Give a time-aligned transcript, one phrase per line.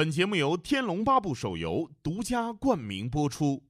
[0.00, 3.62] 本节目由《天龙八部》手游独家冠名播出。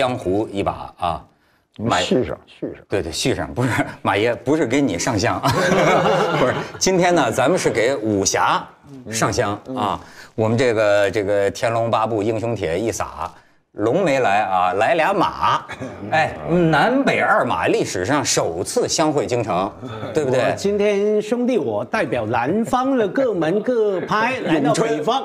[0.00, 1.22] 江湖一把啊，
[1.76, 3.68] 马续上续上，对对续上，不是
[4.00, 5.38] 马爷，不是给你上香，
[6.40, 8.66] 不是，今天呢，咱们是给武侠
[9.10, 10.00] 上香啊。
[10.34, 13.30] 我们这个这个《天龙八部》英雄帖一撒，
[13.80, 15.64] 龙没来啊，来俩马，
[16.10, 16.34] 哎，
[16.70, 19.70] 南北二马历史上首次相会京城，
[20.12, 20.52] 对不对？
[20.54, 25.24] 今天兄弟我代表南方的各门各派 来到北方，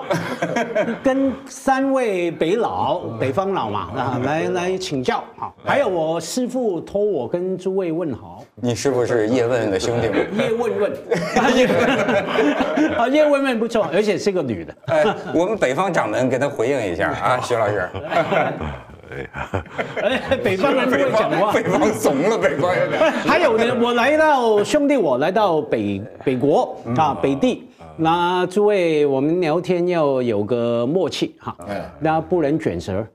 [1.04, 8.42] 跟三位北老、北方老嘛啊来来请教啊，还有我师傅托我跟诸位问好。
[8.56, 10.16] 你是不是叶问的兄弟吗？
[10.40, 10.92] 叶问问，
[12.98, 14.74] 啊叶问问不错，而且是个女的。
[14.86, 17.90] 哎，我们北方掌门给他回应一下啊，徐老师。
[20.02, 22.90] 哎，北方人不会讲话，北方怂了，北方人。
[23.26, 27.70] 还有呢，我来到兄弟，我来到北北国啊，北地。
[27.98, 31.56] 那诸位，我们聊天要有个默契哈，
[32.00, 33.06] 那不能卷舌，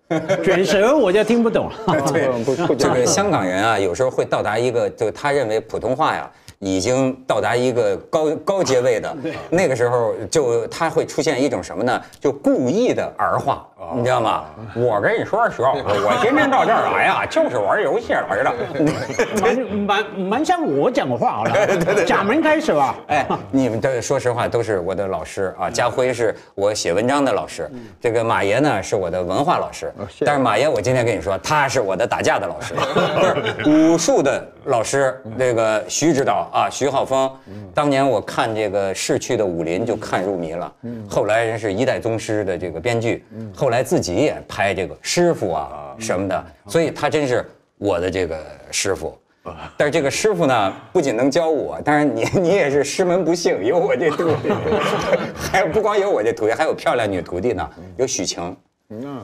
[0.43, 2.01] 卷舌我就听不懂了。
[2.11, 2.31] 对，
[2.77, 6.31] 这个香港人啊，有时候会到达一个，就他认为普通话呀。
[6.61, 9.17] 已经到达一个高高阶位的，
[9.49, 11.99] 那个时候就他会出现一种什么呢？
[12.21, 14.45] 就故意的儿化，你知道吗？
[14.77, 18.53] 我跟你说，徐老师，我今天到这儿来啊，就是玩游戏来的，
[19.41, 22.05] 蛮蛮蛮像我讲话 了。
[22.05, 22.95] 假门开始吧。
[23.07, 25.71] 哎，你们都说实话都是我的老师啊。
[25.71, 29.91] 家辉是我写文章的老师，这个马爷呢是我的文化老师。
[30.27, 32.75] 但是马爷，我今天跟你说，他是我的打架的老师，
[33.15, 35.19] 不是武术的老师。
[35.39, 36.49] 那个徐指导。
[36.53, 37.31] 啊，徐浩峰，
[37.75, 40.73] 当年我看这个逝去的武林就看入迷了。
[41.09, 43.25] 后来人是一代宗师的这个编剧，
[43.55, 47.45] 后来自己也拍这个师傅啊什么的，所以他真是
[47.79, 48.39] 我的这个
[48.71, 49.17] 师傅。
[49.77, 54.51] 但是这个师傅呢，不仅能教我，当然你你也是师门不幸，有我这徒弟，
[55.35, 58.55] 还不光有我这徒弟，还有漂亮女徒弟呢，有许晴。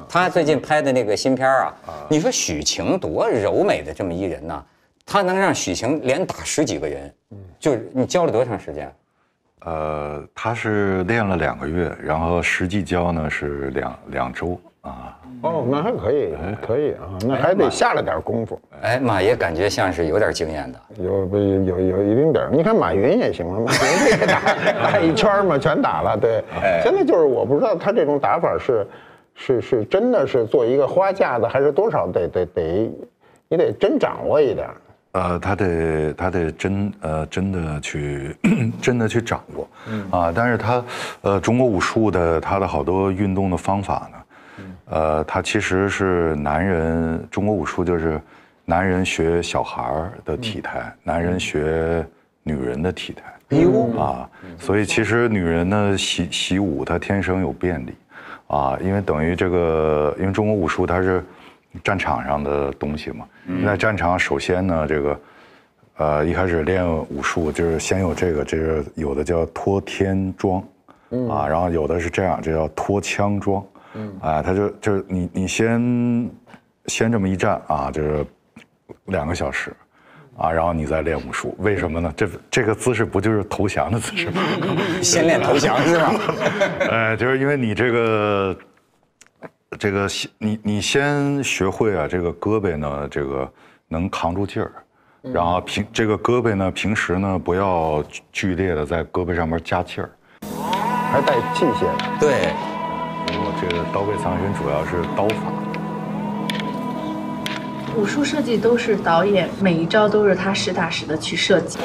[0.09, 1.75] 她最近拍的那个新片啊，
[2.09, 4.65] 你说许晴多柔美的这么一人呢？
[5.07, 7.15] 他能让许晴连打十几个人，
[7.61, 8.93] 就是你教了多长时间？
[9.61, 15.17] 呃，他是练了两个月，然后实际教呢是两两周啊。
[15.43, 18.61] 哦，那还可以，可以啊，那还得下了点功夫。
[18.83, 22.51] 哎，马爷感觉像是有点经验的，有不有有一丁点儿？
[22.53, 24.41] 你看马云也行啊，马云也打
[24.91, 26.17] 打 一圈嘛，全打了。
[26.21, 26.43] 对，
[26.83, 28.87] 现在就是我不知道他这种打法是
[29.35, 32.93] 是是真的是做一个花架子，还是多少得得得，
[33.49, 34.69] 你得真掌握一点。
[35.17, 38.37] 呃，他得他得真呃真的去
[38.83, 39.67] 真的去掌握，
[40.11, 40.85] 啊，但是他
[41.23, 48.21] 呃中国武术的他的好多运动的方法呢，呃，他其实是男人中国武术就是
[48.67, 52.07] 男人学小孩儿的体态，男人学
[52.43, 53.23] 女人的体态，
[53.99, 54.29] 啊，
[54.59, 57.95] 所以其实女人呢习习武她天生有便利，
[58.49, 61.25] 啊，因为等于这个因为中国武术它是。
[61.83, 63.27] 战场上的东西嘛，
[63.65, 65.21] 在战场首先呢，这个，
[65.97, 70.63] 呃，一开始练武术就是先有这个，这个有的叫脱天桩，
[71.31, 73.65] 啊，然后有的是这样，这叫脱枪桩，
[74.21, 76.31] 啊，他就就是你你先
[76.87, 78.27] 先这么一站啊，就是
[79.07, 79.73] 两个小时，
[80.37, 82.13] 啊，然后你再练武术，为什么呢？
[82.17, 84.43] 这这个姿势不就是投降的姿势吗？
[85.03, 86.13] 先练投降是吧？
[86.91, 88.57] 呃，就是因为你这个。
[89.79, 93.51] 这个先你你先学会啊，这个胳膊呢，这个
[93.89, 94.73] 能扛住劲儿，
[95.23, 98.03] 然后平这个胳膊呢，平时呢不要
[98.33, 100.11] 剧烈的在胳膊上面加气儿，
[101.13, 101.87] 还带器械。
[102.19, 102.55] 对，
[103.29, 105.53] 我这个刀背藏身主要是刀法。
[107.97, 111.79] 武术设计都是导演每一招都是他实打实的去设计。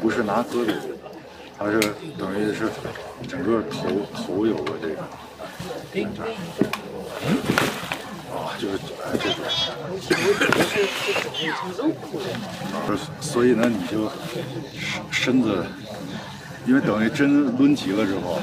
[0.00, 0.93] 不是拿胳膊。
[1.58, 1.80] 它是
[2.18, 2.68] 等于是
[3.28, 5.02] 整个头头有个这个，
[8.34, 8.74] 啊，就是
[9.04, 9.38] 哎这种，
[13.20, 14.10] 所以呢你就
[15.10, 15.64] 身子，
[16.66, 18.40] 因为等于真抡急了之后，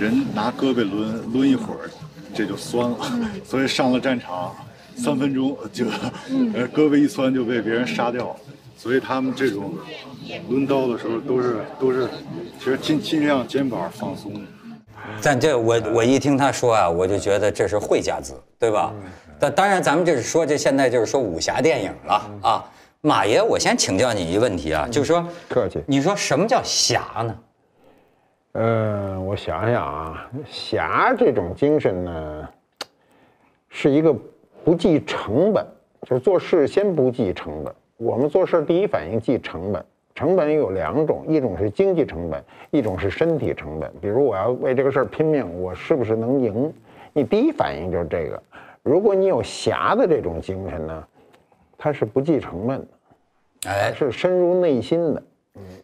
[0.00, 1.90] 人拿胳膊抡抡一会儿，
[2.34, 2.96] 这就酸了，
[3.44, 4.56] 所以上了战场，
[4.96, 5.86] 三分钟就，
[6.54, 8.34] 呃，胳膊一酸就被别人杀掉，
[8.78, 9.74] 所以他们这种
[10.48, 12.08] 抡刀的时候都是都是，
[12.60, 14.32] 其实尽尽量肩膀放松。
[15.20, 18.94] 但这我我一听他说啊，我就觉得这是会家子，对吧？
[19.40, 22.64] 但当然咱们就是说这现在就是说武侠电影了啊。
[23.00, 25.82] 马爷，我先请教你一个问题啊，就是说，客气。
[25.86, 27.38] 你说什么叫侠呢？
[28.52, 32.48] 呃，我想想啊，侠这种精神呢，
[33.68, 34.14] 是一个
[34.64, 35.66] 不计成本，
[36.02, 37.74] 就是做事先不计成本。
[37.98, 39.84] 我们做事第一反应记成本，
[40.14, 43.92] 成本有两种，一种是经济成本，一种是身体成本。
[44.00, 46.72] 比如我要为这个事儿拼命，我是不是能赢？
[47.12, 48.40] 你第一反应就是这个。
[48.84, 51.04] 如果你有侠的这种精神呢，
[51.76, 52.86] 它是不计成本的，
[53.68, 55.20] 哎，是深入内心的。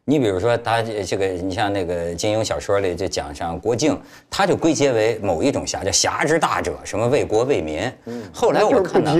[0.04, 3.98] 你比如说，他这个，你像那个金庸小说里就讲像郭靖，
[4.28, 7.80] 他就归结为某一种侠，叫侠之大者，什么为国为民。
[8.06, 9.12] 嗯，后来我看到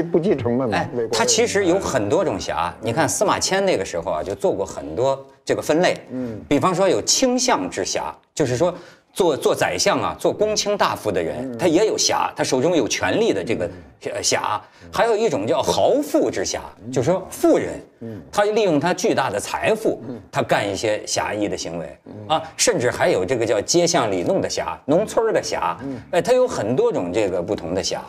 [1.13, 2.75] 他其实有很多种侠。
[2.81, 5.97] 你看司马迁那个时候啊，就做过很多这个分类。
[6.11, 8.75] 嗯，比方说有倾向之侠，就是说。
[9.15, 13.71] 做做宰相啊，做公卿大夫的人，他也有侠，他手中有权力的这个
[14.21, 14.61] 侠。
[14.93, 16.61] 还有一种叫豪富之侠，
[16.93, 17.81] 就是说富人，
[18.33, 20.01] 他利用他巨大的财富，
[20.33, 21.97] 他干一些侠义的行为
[22.27, 22.43] 啊。
[22.57, 25.79] 甚至还有这个叫街巷里弄的侠，农村的侠，
[26.11, 28.03] 哎，他有很多种这个不同的侠。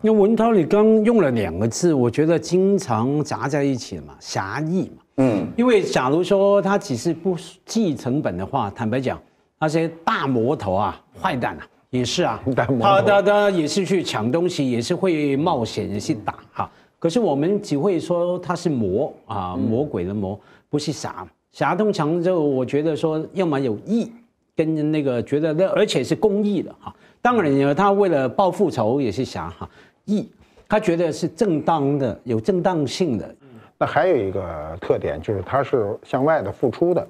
[0.00, 5.02] 那文涛，你刚用了两个字，我觉得经常杂在一起嘛，侠义嘛。
[5.16, 9.20] 嗯，因为假如说他只是不计成本的话，坦白讲。
[9.58, 12.42] 那些大魔头啊，坏蛋啊，也是啊，
[12.80, 16.70] 他他他也是去抢东西，也是会冒险去打哈。
[16.98, 20.38] 可是我们只会说他是魔啊，魔鬼的魔，
[20.68, 21.26] 不是侠。
[21.52, 24.12] 侠通常就我觉得说，要么有义，
[24.54, 26.94] 跟那个觉得那而且是公益的哈。
[27.22, 29.68] 当然呢，他为了报复仇也是侠哈。
[30.04, 30.28] 义，
[30.68, 33.34] 他觉得是正当的，有正当性的。
[33.78, 37.06] 那还有一个特点就是他是向外的付出的。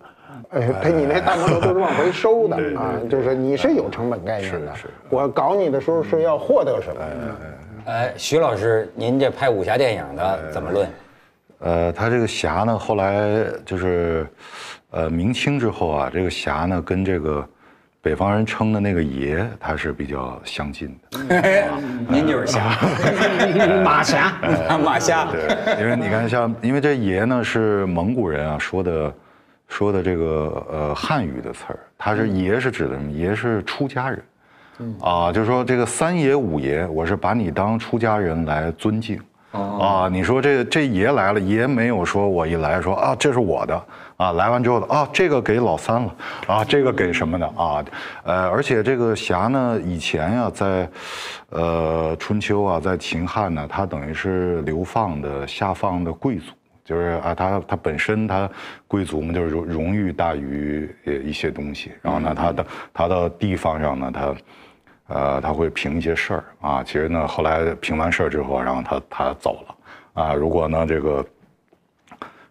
[0.51, 4.73] 哎，他你那大摩托都是往回收的啊，就是你是有成本概念的。
[5.09, 7.03] 我搞你的时候是要获得什么？
[7.87, 10.89] 哎，徐老师，您这拍武侠电影的怎么论？
[11.61, 14.27] 呃，他这个侠呢，后来就是，
[14.91, 17.47] 呃，明清之后啊，这个侠呢跟这个
[18.03, 21.71] 北方人称的那个爷，他是比较相近的。
[22.09, 22.77] 您就是侠，
[23.85, 24.33] 马侠，
[24.85, 25.29] 马侠。
[25.31, 29.13] 对，因为你看，像因为这爷呢是蒙古人啊说的。
[29.69, 33.11] 说的这个呃汉语的词儿，他是爷是指的什么？
[33.11, 34.23] 爷是出家人，
[35.01, 39.21] 啊，就是说这个三爷五爷，我是把你当出家人来尊敬，
[39.51, 43.85] 啊，你说这这爷来了，爷没有说我一来说啊这是我的，
[44.17, 46.15] 啊，来完之后的啊这个给老三了，
[46.47, 47.85] 啊这个给什么的啊，
[48.23, 50.89] 呃，而且这个侠呢，以前呀在，
[51.51, 56.53] 呃春秋啊，在秦汉呢，他等于是流放的下放的贵族。
[56.87, 58.49] 就是啊，他他本身他
[58.87, 61.91] 贵族嘛，就是荣荣誉大于呃一些东西。
[62.01, 64.35] 然后呢，他的他的地方上呢，他
[65.09, 66.85] 呃他会评一些事儿啊。
[66.85, 70.33] 其实呢，后来评完事儿之后，然后他他走了啊。
[70.33, 71.27] 如果呢这个，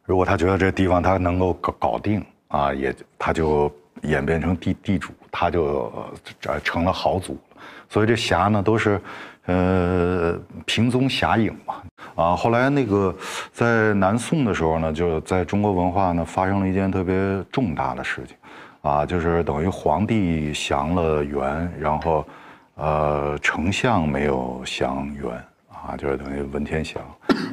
[0.04, 6.14] 如果他觉得这地方他能够搞搞定啊，也他就演变成地地主，他就
[6.46, 7.62] 呃成了豪族了。
[7.88, 9.00] 所以这侠呢都是。
[9.48, 10.36] 呃，
[10.66, 11.76] 平宗侠影嘛，
[12.16, 13.16] 啊，后来那个
[13.54, 17.16] 在南宋的时候呢，就在中国文化呢发生了一件特别
[17.52, 18.36] 重大的事情，
[18.82, 22.26] 啊，就是等于皇帝降了元，然后，
[22.74, 25.32] 呃，丞相没有降元，
[25.72, 27.00] 啊，就是等于文天祥，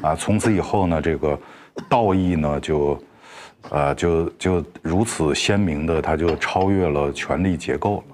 [0.01, 1.39] 啊，从此以后呢，这个
[1.91, 2.99] 道义呢就，
[3.69, 8.12] 呃，就就如此鲜明的，他就超越了权力结构了。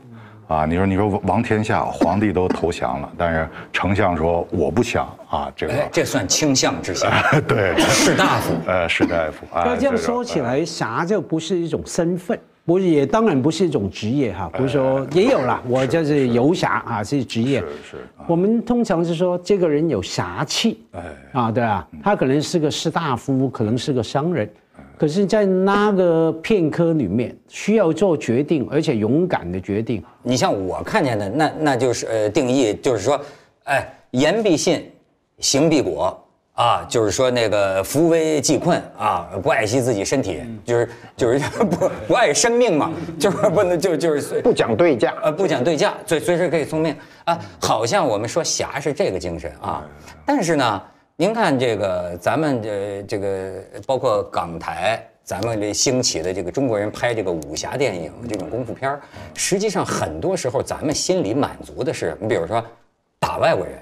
[0.49, 9.47] 啊，你说你说王天下，皇帝都投降了，但是丞相说我不降啊，这个这算倾向之下， 对，士大夫，呃，士大夫。
[9.55, 17.61] 要这样说起来，侠就不是一种身份，不是也当然不是一种职业哈，不是说也有了，我就是游侠啊，是职业。
[17.61, 17.99] 是。
[18.27, 21.03] 我们通常是说这个人有侠气，哎，
[21.33, 24.51] 啊，对啊，他可能是个士大夫，可能是个商人。
[24.99, 30.03] 可是，在那个片刻里面，需要做决定，而且勇敢的决定。
[30.25, 33.21] 你像我看见的，那那就是呃，定义就是说，
[33.63, 34.91] 哎，言必信，
[35.39, 36.21] 行必果
[36.55, 42.91] 啊，就是说那个扶危济困啊，不爱惜自己身体，就是就是不不爱生命嘛，
[43.21, 46.93] 就是不能就就是不讲对价，呃，不讲对价，随随时可以送命
[47.25, 47.39] 啊。
[47.61, 49.87] 好像我们说侠是这个精神啊，
[50.27, 50.83] 但是呢。
[51.21, 53.53] 您看这个，咱们这这个
[53.85, 58.97] 包括港台，咱们这兴起的这个中国人拍这个武侠电影这种功夫片
[59.35, 62.65] 实际上很多时候咱们心里满足的是，你比如说
[63.19, 63.75] 打外国人，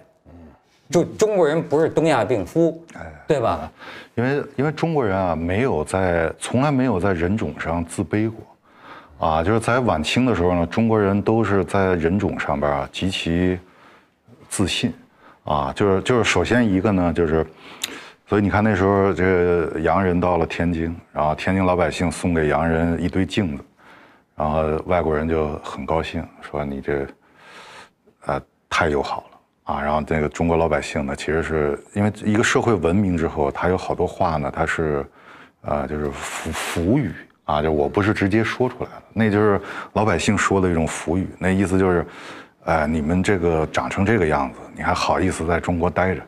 [0.89, 2.83] 就中国人不是东亚病夫，
[3.29, 3.71] 对吧？
[4.15, 13.59] 因为因为中国人啊，没有在从来没有在人种上自卑过，啊，就是在晚清的时候呢，中国人都是在人种上边啊极其
[14.49, 14.91] 自信，
[15.47, 17.47] 啊，就是就是首先一个呢就是，
[18.27, 23.65] 所以你看那时候这个洋人到了天津，然后天津老百姓送给洋人一堆镜子，
[24.35, 27.07] 然后外国人就很高兴，说你这，
[28.27, 29.27] 呃，太友好了。
[29.75, 35.05] 啊，然后这个中国老百姓呢，其实是因为一个社会文明之后，他有好多话呢，他是，
[35.63, 37.13] 呃，就是福福语
[37.43, 39.61] 啊，就我不是直接说出来的，那就是
[39.95, 42.07] 老百姓说的一种福语，那意思就是，
[42.67, 46.23] 哎，你们这个长成这个样子，你还好意思在中国待着？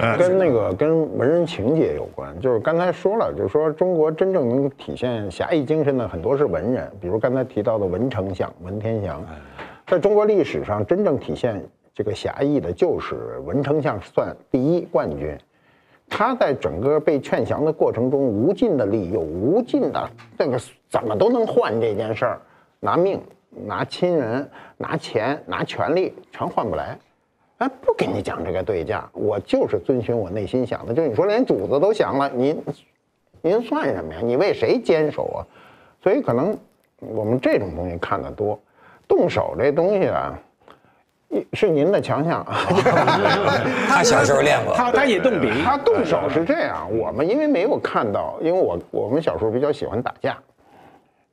[0.16, 9.22] 跟那个跟文人情节有关，就是刚才说了，就是说中国真正能体现侠义精神的很多是文人，比如刚才提到的文丞相文天祥。
[9.86, 11.62] 在中国历史上，真正体现
[11.94, 15.36] 这个侠义的，就是文丞相算第一冠军。
[16.08, 22.40] 他在整个被劝降的过程中，无尽的利诱，无尽的这个怎么都能换这件事儿，
[22.80, 26.96] 拿命、拿亲人、拿钱、拿权力，全换不来。
[27.58, 30.94] 哎，不跟你讲这个对价，我就是遵循我内心想的。
[30.94, 32.62] 就你说连主子都降了，您
[33.42, 34.20] 您算什么呀？
[34.22, 35.38] 你为谁坚守啊？
[36.02, 36.56] 所以可能
[36.98, 38.58] 我们这种东西看得多。
[39.06, 40.38] 动手这东西啊，
[41.52, 42.42] 是您的强项。
[43.88, 45.50] 他小时候练过，他他也动笔。
[45.62, 50.38] 他动手是这样，我们因为没有看到，因为我我们小时候比较喜欢打架，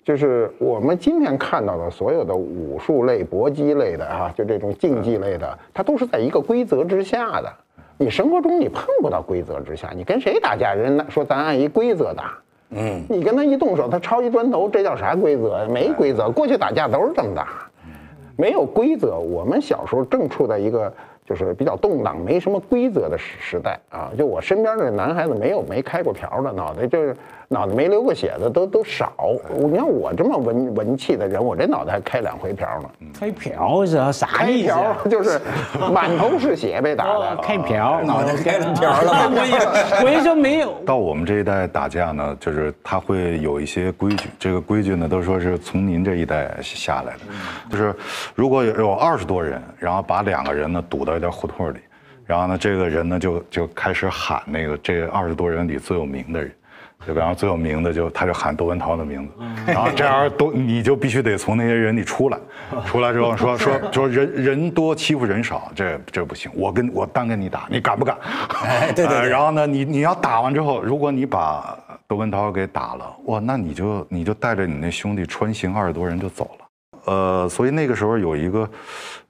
[0.08, 7.54] 就是我们今天看到的所有的武术类、搏击类的啊，就这种竞技类的，它都是在一个规则之下的。
[7.98, 12.38] 你生活中你碰不到规则之下，你跟谁打架，人说咱按一规则打。
[12.70, 15.68] 嗯，你跟他一动手，他抄一砖头，这叫啥规则？
[15.70, 16.32] 没规则。
[16.32, 17.70] 过去打架都是这么打，
[18.38, 19.20] 没有规则。
[19.20, 20.90] 我们小时候正处在一个。
[21.28, 24.10] 就是比较动荡、没什么规则的时时代啊！
[24.18, 27.14] 就我身边的男孩子，没有没开过瓢的，脑袋就是
[27.50, 29.12] 脑袋没流过血的都都少。
[29.70, 32.90] 你看我这么文文气的人，我这脑袋还开两回瓢呢。
[33.20, 34.70] 开瓢是啥意思？
[34.70, 35.42] 开瓢就是
[35.92, 37.36] 满头是血被打的。
[37.38, 39.30] 开瓢，脑袋开了瓢了。
[39.30, 40.74] 我也我也说没有。
[40.86, 44.30] 到我们这一代打架呢，就是他会有一些规矩。
[44.40, 47.20] 这个规矩呢，都说是从您这一代下来的。
[47.70, 47.94] 就是
[48.34, 51.18] 如果有有二十多人，然后把两个人呢堵到。
[51.18, 51.80] 一条胡同里，
[52.28, 56.52] 然后呢，这个人呢就就开始喊那个这二十多人里最有名的人，
[57.06, 57.22] 对吧？
[57.22, 59.34] 然后最有名的就他就喊窦文涛的名字，
[59.72, 62.38] 然后这样都 你就必须得从那些人里出来，
[62.86, 68.18] 出来之后说 说说人人多欺负人少，这这不行，我跟我单跟你打，你敢不敢？
[68.64, 69.30] 哎，对对。
[69.30, 71.78] 然后呢，你你要打完之后，如果你把
[72.08, 76.66] 窦文涛给打了，哇，那你就你就带着你那兄弟穿行二十多人就走了。
[77.06, 78.70] 呃，所以那个时候有一个，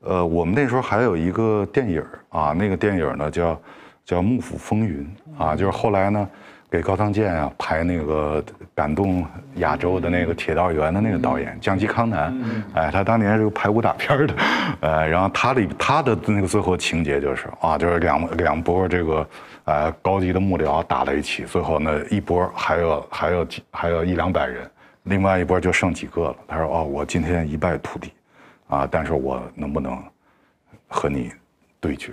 [0.02, 3.62] 呃，我们那时候还有一个电影啊，那个电影呢叫
[4.04, 5.08] 叫《幕府风云》
[5.44, 6.28] 啊，就是后来呢
[6.70, 8.44] 给高仓健啊拍那个
[8.76, 12.38] 感动亚洲的那个铁道员的那个导演江吉康男，
[12.74, 14.34] 哎，他当年是个拍武打片的，
[14.82, 19.30] 呃， 然后他的他的那个最后情节就是啊，就是两两波这个
[19.66, 24.70] 呃高级的幕僚打在一起，最后呢一波还有还有几还有一两百人。
[25.04, 26.36] 另外一波就剩几个了。
[26.46, 28.12] 他说：“哦，我今天一败涂地，
[28.68, 29.98] 啊，但是我能不能
[30.90, 31.32] 和你
[31.80, 32.12] 对决？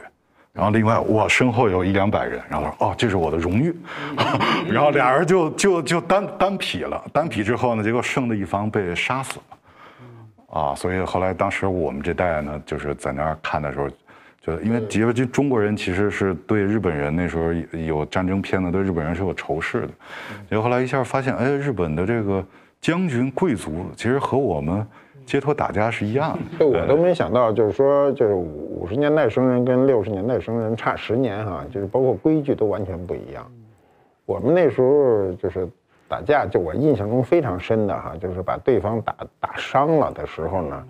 [0.55, 3.75] 然后另外我身后有一两百人，然后说：哦，这是我的荣誉。
[4.71, 10.59] 然后俩人就就就单单匹了，单匹之后呢，结果胜的一方被杀死了。
[10.61, 13.91] 啊，所以后来当时我们这代呢，就是在那儿看的时候，
[14.41, 19.89] 就因为因为就中国人其实是对日本人那时候有战争片子，对日本人是有仇视的。
[20.49, 22.43] 结果后来一下发现，哎，日本的这个。”
[22.85, 24.87] 将军贵族其实和我们
[25.27, 26.39] 街头打架是一样的。
[26.59, 33.51] 这我都没想到，就是说，就是五十年代生人跟六十年代生人差十年哈，就是包括规矩都完全不一样。
[34.27, 35.69] 我们那时候就是
[36.09, 40.85] 打架，就我印象中非常深的哈，就是把对方打打伤了的时候呢，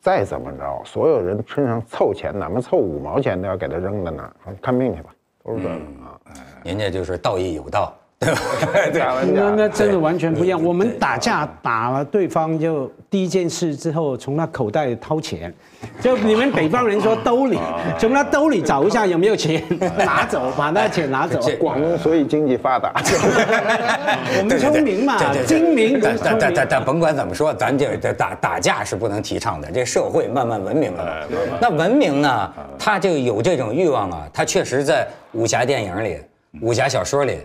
[0.00, 5.10] 再怎么着，所有人身上凑钱，哪怕凑五毛钱都要给他扔在那儿，说看病去吧，
[5.44, 6.20] 都是这样啊。
[6.64, 7.94] 人家就是道义有道。
[8.18, 8.32] 对
[8.92, 9.02] 对，
[9.34, 10.62] 那那真的完全不一样。
[10.62, 15.52] 我们打架打了对方，就第一件事之后，从他口袋掏钱，
[16.00, 17.58] 就你们北方人说兜里，
[17.98, 19.62] 从他兜里找一下有没有钱，
[19.98, 21.38] 拿走，把那钱拿走。
[21.60, 22.90] 广东所以经济发达，
[24.40, 26.00] 我们聪明嘛，精明。
[26.00, 29.70] 但但但但甭管怎么说，咱这这打打架是不能提倡的。
[29.70, 31.28] 这社会慢慢文明了，
[31.60, 36.18] 那文明呢，他就有这种欲望啊，他确实在武侠电影里。
[36.60, 37.38] 武侠小说里，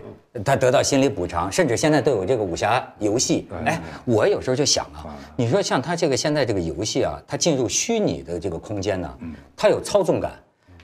[0.44, 3.46] 他得到心理补偿，甚至现在都有这个武侠游戏。
[3.64, 9.18] 哎，我有时候就想啊，你说像他这个现在这个游戏啊，他进入虚拟的这个空间呢，
[9.56, 10.32] 他有操纵感，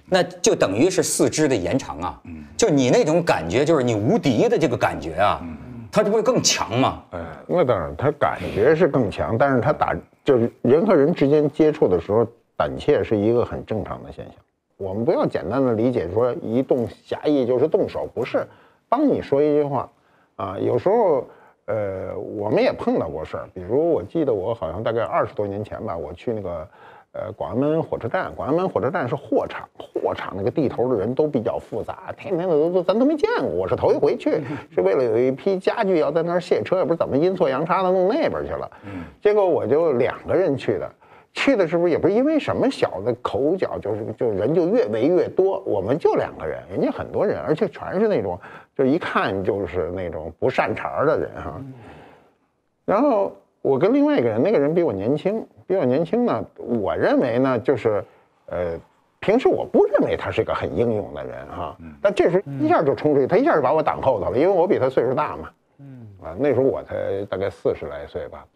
[0.06, 2.20] 那就等于是四肢的延长啊。
[2.24, 5.42] 嗯，就你那种感觉，就是你无敌的这个感觉啊，
[5.90, 7.02] 它这不会更强吗？
[7.10, 9.94] 哎，那当然，他感觉是更强，但是他打
[10.24, 14.34] 就是人和人之间接触的时候，胆怯是一个很正常的现象。
[14.78, 18.46] 我们不要简单的理解说一动侠义就是动手，不是。
[18.88, 19.90] 帮你说一句话，
[20.36, 21.26] 啊，有时候，
[21.66, 26.66] 呃，我们也碰到过事儿，比如我记得我好像大概二十多年前吧，我去那个。
[27.12, 38.70] 呃，广安门火车站，广安门火车站是货场，货场那个地头的人都比较复杂，天天的都都咱都没见过，我是头一回去，是为了有一批家具要在那儿卸车，也不知道怎么阴错阳差的弄那边去了，
[39.22, 40.92] 结果我就两个人去的，
[41.38, 48.38] 去的是不是也不是因为什么小的口角，就是就人就越围越多，我们就两个人，人家很多人，而且全是那种
[48.76, 51.60] 就一看就是那种不善茬的人哈，
[52.84, 53.32] 然后。
[53.60, 56.42] 我跟另外一个人，那个人比我年轻，比我年轻呢。
[56.56, 58.02] 我认为呢，就是，
[58.46, 58.78] 呃，
[59.18, 61.76] 平时我不认为他是个很英勇的人哈。
[62.00, 65.50] 但这时候一下就冲出去，他一下就把我挡后头了，因为我比他岁数大嘛。
[65.80, 66.06] 嗯。
[66.22, 68.46] 啊，那时候我才大概四十来岁吧，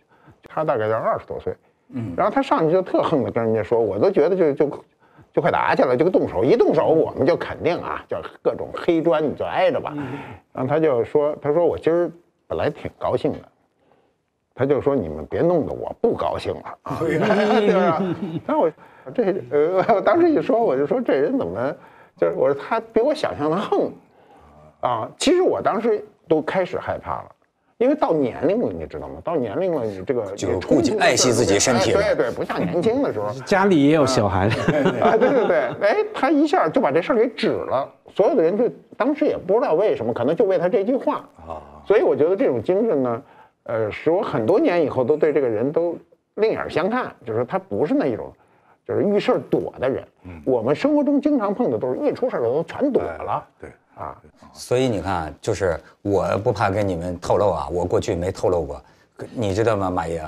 [0.44, 1.52] 他大概在二十多岁。
[1.92, 2.14] 嗯。
[2.16, 4.84] 然后他上去就特横的跟人家说，我都觉得就就
[5.32, 9.94] 就快打起来，就动手，一动手我们就肯定啊，就各种黑砖你就挨着吧。
[10.52, 12.10] 然后他就说，他说我今儿
[12.46, 13.38] 本来挺高兴的。
[14.54, 17.18] 他就说：“你们别弄得我不高兴了啊， 对
[17.74, 18.02] 吧？”
[18.46, 18.70] 然后我
[19.14, 21.74] 这呃，我当时一说，我就说这人怎么
[22.18, 23.90] 就是我说他比我想象的横
[24.82, 25.10] 啊。
[25.16, 27.30] 其实我当时都开始害怕了，
[27.82, 29.14] 因为到年龄了，你知道吗？
[29.24, 33.32] 到年龄了，你这个就顾及爱惜自己身体，对对，不像年轻的时候。
[33.44, 34.46] 家里也有小孩
[35.00, 37.92] 啊， 对对对，哎，他一下就把这事儿给止了。
[38.14, 41.60] 所有的人就当时也不知道为什么，可能就为他这句话啊。
[41.84, 43.22] 所以我觉得这种精神呢。
[43.64, 45.96] 呃，使我很多年以后都对这个人都
[46.34, 48.32] 另眼相看，就是他不是那一种，
[48.84, 50.04] 就是遇事躲的人。
[50.24, 53.46] 嗯，我们生活中经常碰的都是一出事都全躲了。
[53.60, 54.16] 对，啊，
[54.52, 58.82] 所以你看，就是我不怕跟你们透露啊，我过去没透露过，
[59.34, 60.22] 你知道吗，马爷？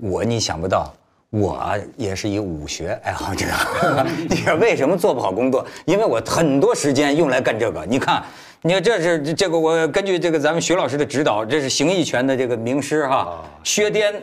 [0.00, 0.92] 我你想不到，
[1.30, 1.62] 我
[1.96, 3.46] 也是一武学爱好者。
[4.28, 5.66] 你说为什么做不好工作？
[5.84, 7.84] 因为我很多时间用来干这个。
[7.86, 8.22] 你看。
[8.64, 14.14] 你看，这是这个，我根据这个咱们徐老师的指导，这是形意拳的这个名师哈，薛颠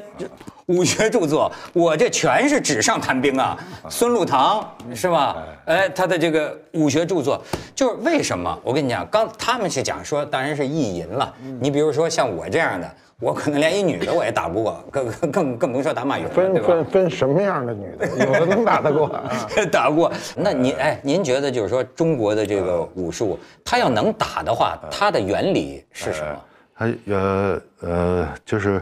[0.68, 3.58] 武学著作，我这全是纸上谈兵啊。
[3.90, 5.36] 孙禄堂是吧？
[5.66, 7.44] 哎，他的这个武学著作，
[7.76, 8.58] 就是为什么？
[8.64, 11.34] 我跟你讲，刚他们是讲说，当然是意淫了。
[11.60, 12.90] 你比如说像我这样的。
[13.20, 19.10] 我可能连一女的我也打不过，更更更甭说打马云了，分分分什么样的女的，有的能打得过，
[19.70, 20.12] 打不过。
[20.38, 26.42] 那您哎，您觉得就是说中国的这个武术，它要能打的话，它的原理是什么？
[26.76, 28.82] 它呃呃，就是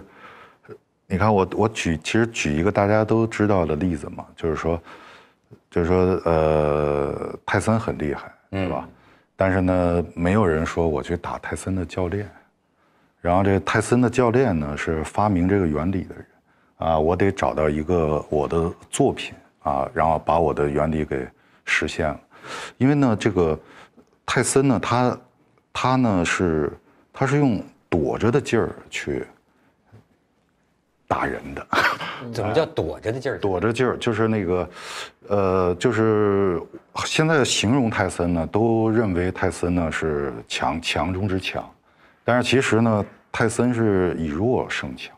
[1.07, 4.79] 你看我我举其实举一个大家都知道的例子嘛，就是说
[5.71, 8.87] 就是说呃泰森很厉害，是吧？
[9.35, 12.29] 但是呢，没有人说我去打泰森的教练。
[13.21, 16.25] 然后这泰森的教练呢是发明这个原理的人，
[16.77, 21.27] 啊，我得找到一个我的作品啊，然后把我的原理给
[21.65, 22.19] 实现了。
[22.77, 23.59] 因为呢，这个
[24.25, 25.17] 泰森呢，他
[25.73, 26.71] 他呢是
[27.11, 29.25] 他是用躲着的劲儿去
[31.07, 31.67] 打人的。
[32.33, 33.37] 怎么叫躲着的劲儿？
[33.39, 34.69] 躲着劲儿就是那个，
[35.27, 36.59] 呃，就是
[37.05, 41.69] 现在形容泰森呢，都认为泰森呢是强强中之强，
[42.27, 43.05] 但是其实呢。
[43.29, 45.15] 泰森是以弱胜强，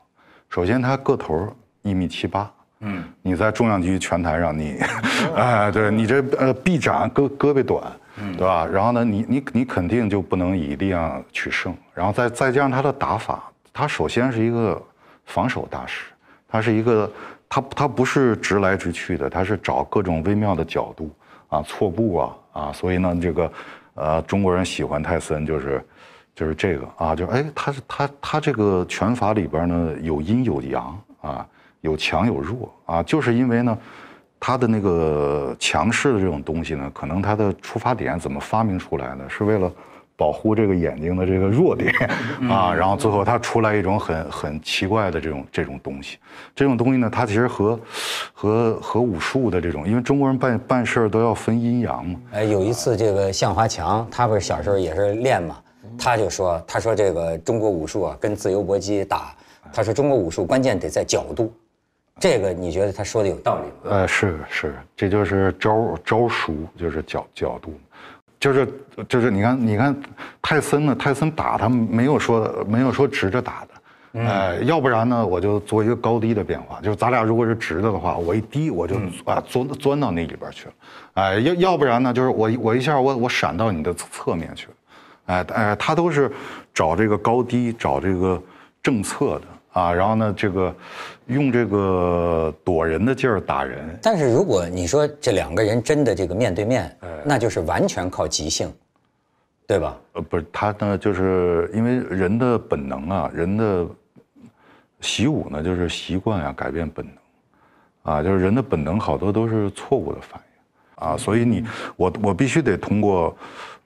[0.50, 1.48] 首先他个头
[1.84, 4.78] 一米七八，嗯，你在重量级拳台上，你，
[5.38, 7.82] 哎，对你这呃臂展胳胳膊短，
[8.18, 8.68] 嗯，对吧？
[8.70, 14.82] 然后呢，你你你肯定就不能以力量取胜，然后再再加上他的打法，他首先是一个
[15.24, 16.08] 防守大师，
[16.50, 17.10] 他是一个
[17.48, 21.10] 他他不是直来直去的，他是找各种微妙的角度
[21.48, 23.52] 啊，错步啊啊，所以呢，这个
[23.94, 25.82] 呃中国人喜欢泰森就是。
[26.40, 31.46] 就是这个啊，就哎，他是他他这个拳法里边呢有阴有阳啊，
[31.82, 33.78] 有强有弱啊，就是因为呢，
[34.40, 39.70] 他的那个强势的这种东西呢，可能他的出发点怎么发明出来的，是为了
[40.16, 41.94] 保护这个眼睛的这个弱点
[42.50, 46.20] 啊，然后最后他出来一种很很奇怪的这种这种东西，
[46.56, 47.78] 这种东西呢，它其实和
[48.32, 52.18] 和和武术的这种，因为中国人办办事都要分阴阳嘛。
[52.32, 55.58] 哎，有一次这个向华强，他不是小时候也是练嘛。
[55.98, 59.34] 他就说：“他说这个中国武术啊，跟自由搏击打。
[59.72, 61.54] 他说中国武术关键得在角度，
[62.20, 63.96] 这个你觉得他说的有道理吗？
[63.96, 67.74] 呃，是是，这就是招招熟，就是角角度，
[68.40, 68.68] 就是
[69.08, 69.96] 就是你看你看
[70.42, 80.74] 泰森呢，泰森打他没有说没有说直着打的，呃，要不然呢，我就做一个高低的变化，就是咱俩如果是直的的话，我一低我就啊钻钻到那里边去了，
[81.14, 84.74] 哎，要要不然呢，就是我我一下我我闪到你的侧面去了，
[85.30, 86.32] 哎哎，他都是
[86.74, 88.42] 找这个高低，找这个
[88.82, 90.76] 政策的啊，然后呢，这个
[91.28, 98.74] 用这个躲人的劲儿打人，但是如果你说这两个人真的这个面对面，那就是完全靠即兴，
[99.68, 99.96] 对吧？
[100.14, 103.86] 呃，不是他呢，就是因为人的本能啊，人的
[105.02, 111.64] 习武呢，就是习惯啊，改变本能，啊，就是人的本能好多都是错误的反应，啊，所以你
[111.96, 113.38] 我我必须得通过，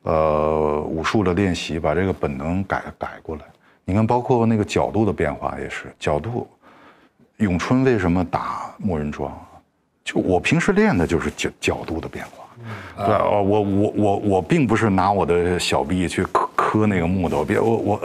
[0.04, 3.42] 呃，武术的练习把这个本能改改过来。
[3.86, 6.48] 你看，包括那个角度的变化也是角度。
[7.38, 9.34] 咏春为什么打木人桩？
[10.04, 12.32] 就我平时练的就是角角度的变化。
[13.06, 18.02] 对，我我我我并不是拿我的小臂去磕磕那个木头，别我我，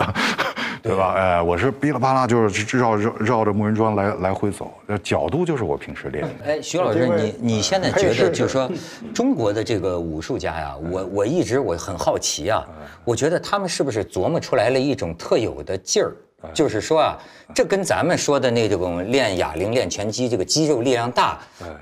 [0.82, 1.14] 对吧？
[1.16, 6.44] 哎，我是噼里啪啦就是绕绕绕着木人桩来来回走，角度就是我平时练的。
[6.44, 8.70] 哎，徐老师，你你现在觉得就是说，
[9.14, 12.64] 中国的这个武术家呀，我我一直我很好奇啊，
[13.04, 16.14] 我觉得他们是不是琢磨出来了一种特有的劲儿？
[16.54, 17.18] 就是说啊，
[17.52, 21.40] 这跟咱们说的那种练哑铃、练拳击，这个肌肉力量大，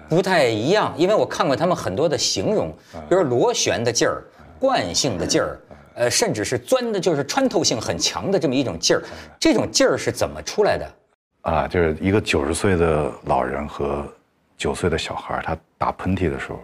[0.08, 0.94] 不太一样。
[0.96, 2.74] 因为我看过他们很多的形容，
[3.06, 4.24] 比如螺旋的劲儿、
[4.58, 5.60] 惯性的劲儿，
[5.96, 9.02] 呃，甚至是钻的，就是穿透性很强的这么一种劲儿。
[9.40, 10.92] 这种劲儿是怎么出来的？
[11.40, 14.06] 啊，就是一个九十岁的老人和
[14.58, 16.60] 九岁的小孩，他打喷嚏的时候，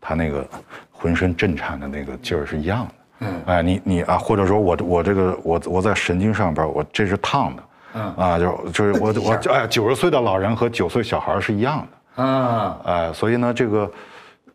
[0.00, 0.46] 他那个
[0.92, 2.92] 浑身震颤的那个劲儿是一样的。
[3.20, 7.62] 嗯，哎，你你啊，或者说我我这个我我在神经上边，我这是烫的，
[7.94, 11.86] 嗯啊，就就是我 我哎，九十岁的老人和九岁小孩是一样
[12.16, 13.90] 的，啊，哎，所以呢，这个，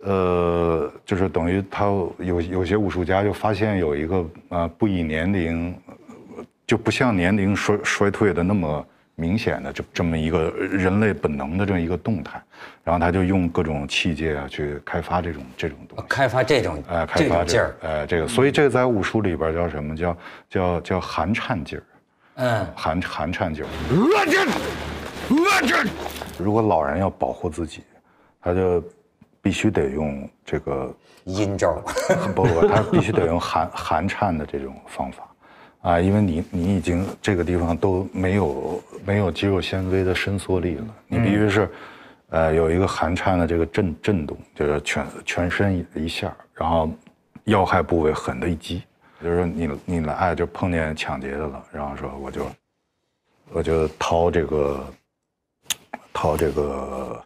[0.04, 1.86] 呃，就是等于他
[2.18, 5.76] 有有些武术家就发现有一个啊，不以年龄，
[6.66, 8.86] 就不像年龄衰衰退的那么。
[9.16, 12.42] 明显的这这么一个人类本能的这么一个动态，
[12.84, 19.96] 然后他就用各种器械啊去开发这种这种东西，开发这种哎，开发劲儿，哎，这个，所以这个在武术里边叫什么？
[19.96, 20.18] 叫
[20.50, 21.84] 叫叫寒颤劲儿，
[22.36, 23.68] 嗯，寒寒颤劲儿。
[26.40, 27.84] 如果老人要保护自己，
[28.42, 28.84] 他就
[29.42, 30.94] 必须得用这个
[31.26, 31.82] 阴招，
[32.36, 35.28] 不不，他必须得用寒寒颤的这种方法。
[35.82, 41.68] 啊，因为你你已经这个地方都没有没有肌肉纤维的伸缩力了，你必须是，
[42.30, 46.88] 呃，有一个寒颤的这个震震动，就是全全身一一下，然后
[47.46, 48.84] 要害部位狠的一击，
[49.24, 52.46] 就是说你你来就碰见抢劫的了，然后说我就
[53.52, 54.86] 我就掏这个
[56.14, 57.20] 掏这个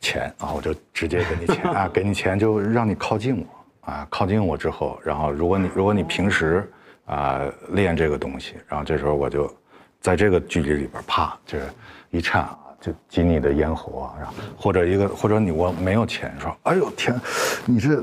[0.00, 3.46] 钱啊，我就直接给你钱啊， 给你钱就让你靠近
[3.82, 6.68] 我啊，靠近我之后，然后如果你如果你平时。
[7.06, 9.52] 啊，练这个东西，然后这时候我就，
[10.00, 11.64] 在这个距离里边，啪，就是
[12.10, 17.20] 一颤啊，就挤你的咽喉啊，然后或者一个或者你我没有钱，说，哎呦天，
[17.66, 18.00] 你这，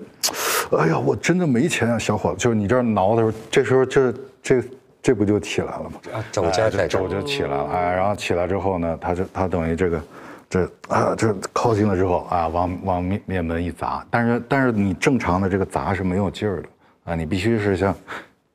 [0.77, 4.63] 哎呀，我真的没钱啊，小伙子，就是你这挠的时候，这时候这这
[5.01, 6.23] 这不就起来了吗？
[6.29, 10.01] 肘尖在肘就起来了，哎，然后起来之后呢，他就他等于这个，
[10.49, 16.69] 这啊这靠近了之后啊，往往面面门一砸，但是但是你正常的这个砸是没有劲儿的
[17.05, 17.95] 啊，你必须是像。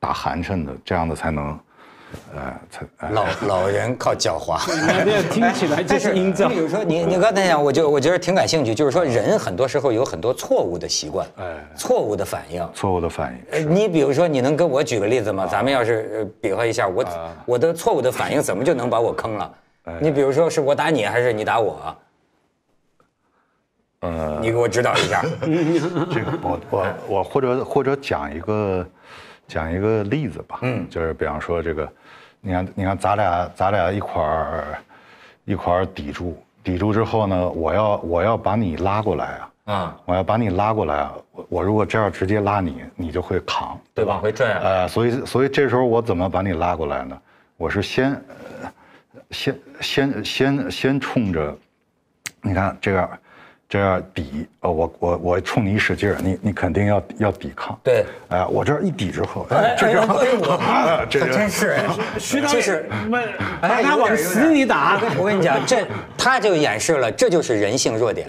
[0.03, 1.57] 打寒碜的，这样的才能，
[2.35, 4.59] 呃，才老老人靠狡猾。
[5.05, 6.49] 这听起来就是阴招。
[6.49, 13.73] 比如说，你你刚才讲，我就我觉得挺感兴趣，就是说人很多时候有很多错误的习惯，哎，错误的反应，错误的反应。
[13.73, 15.47] 你比如说，你能跟我举个例子吗？
[15.47, 17.05] 咱们要是比划一下，我
[17.45, 19.49] 我的错误的反应怎么就能把我坑了？
[19.99, 21.95] 你比如说，是我打你还是你打我？
[23.99, 25.21] 呃，你给我指导一下。
[26.11, 28.85] 这个我我我或者或者讲一个。
[29.45, 31.87] 讲一个例子吧，嗯，就是比方说这个，
[32.39, 34.77] 你看，你看，咱俩咱俩一块儿
[35.43, 44.17] 一块儿抵住，抵住之后呢，我要我要把你拉过来啊，啊，我要把你拉过来啊，我我如果这样直接拉你，你就会扛，对吧？
[44.17, 47.21] 会拽，呃，所以所以这时候我怎么把你拉过来呢？
[47.57, 48.19] 我是先
[49.33, 51.57] 先先先先冲着，
[52.41, 53.09] 你看这样。
[53.69, 57.75] 这样抵，呃，我我我冲你一使劲儿，你你肯定要要抵抗。
[57.83, 60.07] 对，哎，我这一抵之后，哎，这样，
[61.09, 61.75] 这真是，
[62.19, 62.87] 这是，
[63.61, 65.01] 哎他往死里打。
[65.17, 68.27] 我跟你讲，这他就演示了，这就是人性弱点。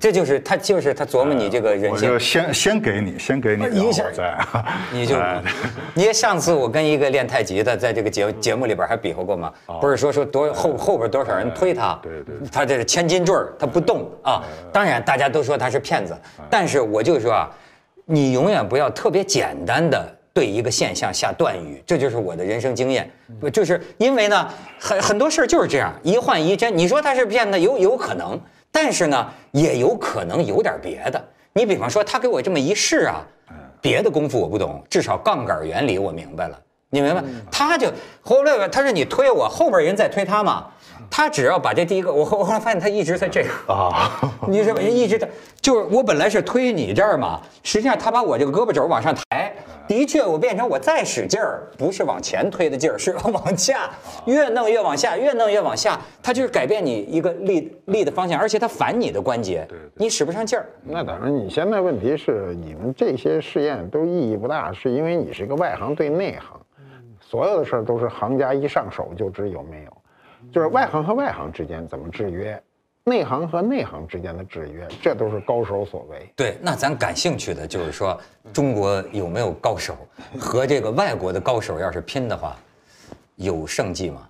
[0.00, 1.90] 这就是他，就是他琢磨你这个人性。
[1.90, 4.38] 我就先先给你，先给你一下，再，
[4.92, 5.16] 你就，
[5.94, 9.52] 你上次我跟一个练太极的，在这个节节目里边还比划过吗？
[9.80, 14.42] 不是说说多后后边多少人推他，对对，他这是千斤坠他不动啊。
[14.72, 16.16] 当然大家都说他是骗子，
[16.48, 17.50] 但是我就说啊，
[18.04, 20.14] 你永远不要特别简单的。
[20.34, 23.10] 对一个现象下断语，这就是我的人生经验。
[23.40, 26.78] 不，就是因为呢，很很多事儿就是这样，一换一真。
[26.78, 31.22] 你说他是骗子，有有可能，但是呢，也有可能有点别的。
[31.52, 33.24] 你比方说，他给我这么一试啊，
[33.80, 36.58] 别的功夫我不懂，至少杠杆原理我明白了。
[36.90, 37.22] 你明白？
[37.50, 40.66] 他就后来他说你推我，后边人在推他嘛。
[41.10, 44.10] 他只要把这第一个，我后后来发现他一直在这样啊，
[44.48, 45.28] 你是一直在，
[45.60, 49.52] 就是我本来是推你这儿嘛，实际上他把我这个胳膊肘往上抬，
[49.86, 53.90] 的确我变成我再使劲儿，不是往前推的劲儿，是往下，
[54.26, 60.66] 越弄越往下，越弄越往下，他就是改变你一个力力的方向，而且他反你的关节，你使不上劲儿。
[60.82, 66.60] 那当然，你现在问题是你们这些试验都意义不大，是因为你是一个外行对内行，
[67.20, 69.97] 所有的事儿都是行家一上手就知有没有。
[70.50, 72.60] 就是外行和外行之间怎么制约，
[73.04, 76.30] 内行和内行之间的制约，这都是高手所为。
[76.34, 78.18] 对，那咱感兴趣的就是说，
[78.52, 79.96] 中国有没有高手
[80.38, 82.56] 和这个外国的高手要是拼的话，
[83.36, 84.26] 有胜绩吗？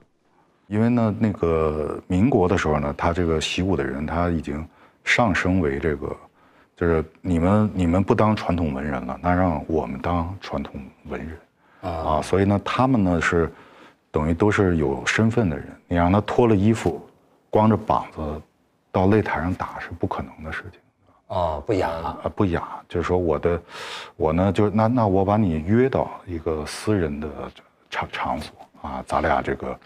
[0.67, 4.67] 因为呢，那个民国的时候呢，他这个习武的人他已经
[5.05, 6.17] 上升为这个，
[6.77, 11.39] 就是你们你们不当传统文人了，那让我们当传统文人
[11.81, 13.49] 啊，所以呢，他们呢是。
[14.11, 17.07] 等于都是有身份的人，你让他脱了衣服，
[17.51, 18.43] 光着膀子
[18.91, 20.81] 到擂台上打是不可能的事情。
[21.27, 22.67] 哦，不雅啊，不雅。
[22.89, 23.61] 就是说我的，
[24.17, 27.29] 我呢就那那我把你约到一个私人的
[27.91, 29.79] 场场所啊，咱俩这个，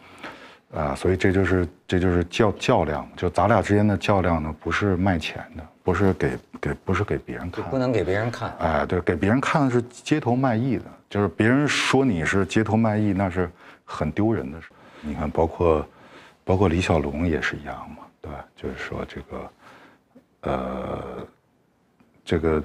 [0.73, 8.55] 啊，所以这就是这就是较较量，就咱俩之间的较量呢，不是卖钱的，不是给给不是给别人看，不能给别人看。
[8.61, 13.51] 哎，对，给别人看的是街头卖艺的，就是别人说你是街头卖艺，那是。
[13.93, 14.69] 很丢人的事，
[15.03, 15.87] 你看，包括，
[16.45, 18.45] 包括李小龙也是一样嘛，对吧？
[18.57, 19.51] 就是说这个，
[20.41, 21.27] 呃，
[22.25, 22.63] 这个，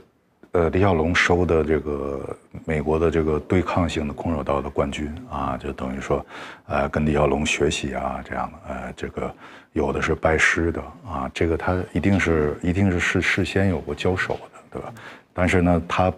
[0.53, 2.35] 呃，李小龙收的这个
[2.65, 6.25] 美国的这个对抗性的空手道的冠军啊，就等于说，
[6.67, 9.33] 呃，跟李小龙学习啊，这样的，呃，这个
[9.73, 14.93] 有的是拜师的啊，这个他一定是一定是事事先有过交手的，对吧？
[15.33, 16.13] 但是呢，他，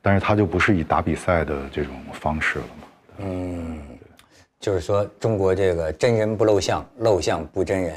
[0.00, 2.86] 但是他就不是以打比赛的这种方式了嘛，
[3.18, 3.78] 嗯。
[4.64, 7.94] 就是说，中国这个真人不露相，露相不真人。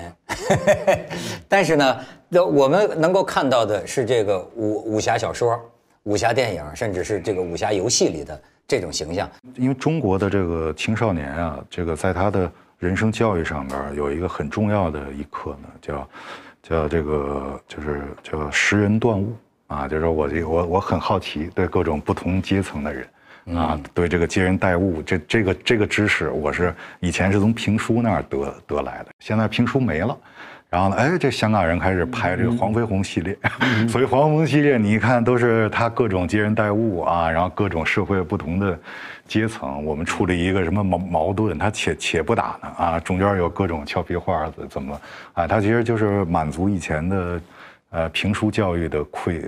[1.47, 5.57] 但是呢，那我们能够看到的是这个武武侠小说、
[6.03, 9.29] 武侠电影，甚至是这个武侠游戏里的这种形象。
[9.55, 16.09] 因为中国的这个青少年啊，这个在他的人生教育上边有一个很重要的一课呢，叫
[16.61, 19.33] 叫这个就是叫识人断物
[19.67, 23.07] 啊，就是我这我我很好奇对各种不同阶层的人。
[23.55, 29.07] 啊，对这个接人待物，这这个这个知识，我是以前是从评书那儿得得来的。
[29.19, 30.17] 现在评书没了，
[30.69, 33.37] 然后呢，哎，这香港人开始拍这个黄飞鸿系列，
[33.87, 38.77] 所以黄飞鸿系列你一看都是他各种接人待物啊，然后各种社会不同的
[39.27, 44.99] 阶层，我们处理一个什么矛矛盾，他且且不打呢啊，中间有各种俏皮话怎怎么
[45.33, 47.41] 啊，他其实就是满足以前的
[47.91, 49.41] 呃评书教育的匮。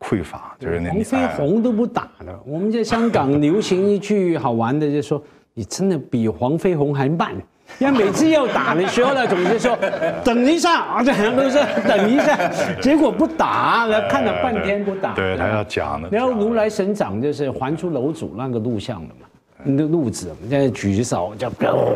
[0.00, 2.40] 匮乏就是那黄飞鸿都不打了。
[2.44, 5.22] 我们在香港流行一句好玩的，就说
[5.54, 7.32] 你真的比黄飞鸿还慢。
[7.78, 9.78] 因为每次要打的时候呢，总是说
[10.24, 12.50] 等一下啊，这都是等一下，
[12.82, 15.14] 结果不打，看了半天不打。
[15.14, 16.08] 对他要讲的。
[16.10, 19.26] 然后如来神掌就是还出楼主那个录像的嘛，
[19.62, 21.48] 那录子现在举手就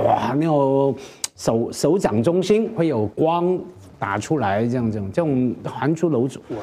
[0.06, 0.94] 哇，那个
[1.34, 3.58] 手手掌中心会有光
[3.98, 6.40] 打出来，这样这样这种还出楼主。
[6.48, 6.54] 我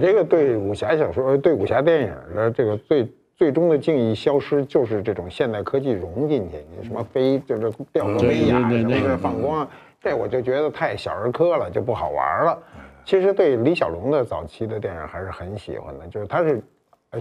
[0.00, 9.66] 这个对武侠小说、对武侠电影的这个最最终的敬意消失，就是这种现代科技融进去，你什么飞就是吊个威亚什么的放光，
[10.02, 12.58] 这我就觉得太小儿科了，就不好玩了。
[13.04, 16.60] 其实对李小龙的早期的电影还是很喜欢的，就是他是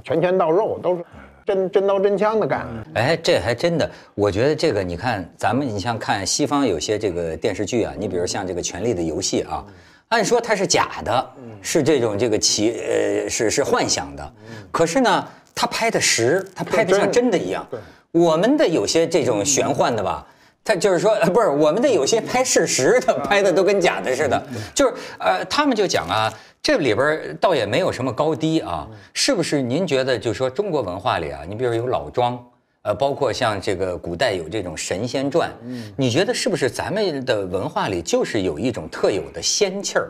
[0.03, 1.05] 拳拳到肉，都是
[1.45, 2.67] 真真刀真枪的干。
[2.95, 9.63] 哎，这还真的，我觉得这个你看咱们，你像看西方有些这个电视剧啊，你比如像这个《权力的游戏》啊。
[10.09, 14.33] 按说它是假的，是这种这个奇呃是是幻想的，
[14.71, 17.65] 可是呢，他拍的实，他拍的像真的一样。
[18.11, 20.25] 我们的有些这种玄幻的吧，
[20.63, 24.43] 他就是说不是我们的有些拍事实的拍的都跟假的似的，
[24.73, 29.61] 就是呃他们就讲啊，这里边倒也没有什么高低啊，是不是？
[29.61, 32.43] 您觉得就是说中国文化里啊，你比如有老庄。
[32.89, 40.09] 呃，包括像这个古代有这种神仙传，嗯你觉得是不是咱们的文化里就是有一种特有的仙气儿，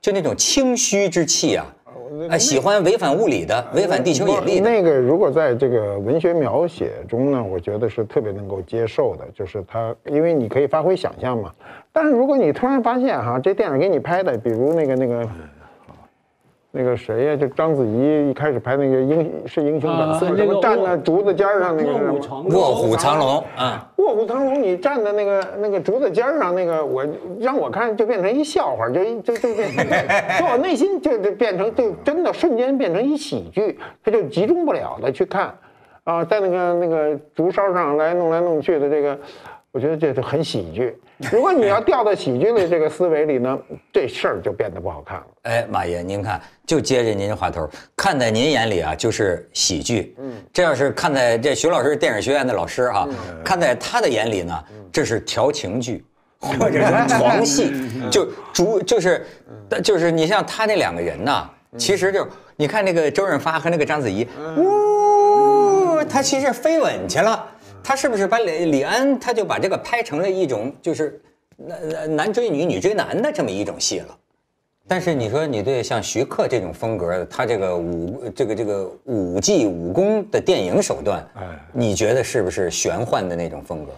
[0.00, 1.64] 就那种清虚之气啊？
[2.28, 4.58] 哎，喜欢违反物理的，违反地球引力。
[4.58, 11.52] 那个如果在这个文学描写中呢，我觉得是特别能够接受的，就是它，因为你可以发挥想象嘛。
[11.92, 15.28] 但是如果你突然发现哈，这电影给你拍的，比如那个那个。
[16.76, 17.36] 那个谁呀？
[17.36, 27.02] 就章子怡一开始拍那个英是英雄本色，啊什么站在竹子尖上那个卧虎什么藏龙卧虎藏龙啊，卧虎藏龙，你站在那个那个竹子尖上，那个我
[27.40, 29.70] 让我看就变成一笑话，就一就就变，
[30.38, 35.54] 就我内心就就变成就真的瞬间变成一喜剧，他就集中不了的去看，
[36.04, 39.18] 啊，在那个那个竹梢上来弄来弄去的这个，
[39.72, 40.94] 我觉得这就很喜剧。
[41.32, 43.58] 如果你要掉到喜剧的这个思维里呢，
[43.90, 45.26] 这事儿就变得不好看了。
[45.42, 50.14] 哎，马爷，您看，就接着您这话头，看在您眼里啊，就是喜剧。
[50.18, 53.08] 嗯，这要是看在这徐老师电影学院的老师啊，
[53.42, 56.04] 看在他的眼里呢，这是调情剧，
[56.38, 57.72] 或者是床戏，
[58.12, 59.24] 就主就是，
[59.82, 61.48] 就是你像他那两个人呐，
[61.78, 64.26] 其实就你看那个周润发和那个章子怡，
[64.58, 67.46] 呜，他其实飞吻去了。
[67.86, 71.20] 他是不是把李李安他就把这个拍成了一种就是
[71.56, 74.18] 男男追女女追男的这么一种戏了？
[74.88, 83.92] 但是你说你对像徐克这种风格的，他这个武这个这个武技武功的电影手段，哎，你觉得是不是玄幻的那种风格？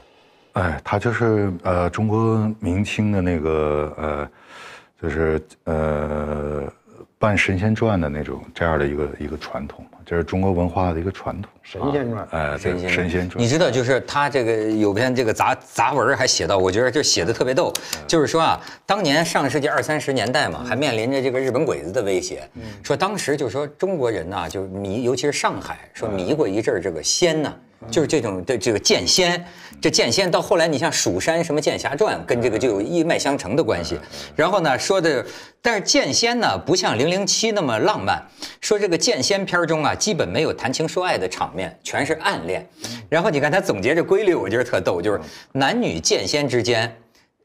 [0.61, 4.31] 哎，他就是呃中国明清的那个呃，
[5.01, 6.63] 就是呃
[7.19, 11.53] 扮神仙传的那种这样的一个一个传统嘛，这是中国文化的一个传统。
[11.63, 13.45] 神仙传，哎，对，神仙传。
[13.45, 17.71] 你知道，就是他这个有篇这个杂杂文还写到，我觉得就写的特别逗，
[18.07, 22.49] 就是说啊，当年上世纪二三十年代嘛，还面临着这个日本鬼子的威胁，
[22.83, 27.53] 说当时就说中国人呐，就迷，尤其是上海，说迷过一阵儿这个仙呐。
[27.91, 29.43] 就是这种的这个剑仙，
[29.81, 33.99] 这剑仙到后来，你像《蜀山》什么《剑侠传》，跟这个就有一脉相承的关系。
[34.35, 35.25] 然后呢，说的，
[35.63, 38.21] 但是剑仙呢，不像《零零七》那么浪漫。
[38.61, 42.67] 说这个剑仙片中啊，基本没有谈情说爱的场面，全是暗恋。
[43.09, 45.21] 然后你看他总结这规律，我觉得特逗，就是
[45.53, 46.93] 男女剑仙之间，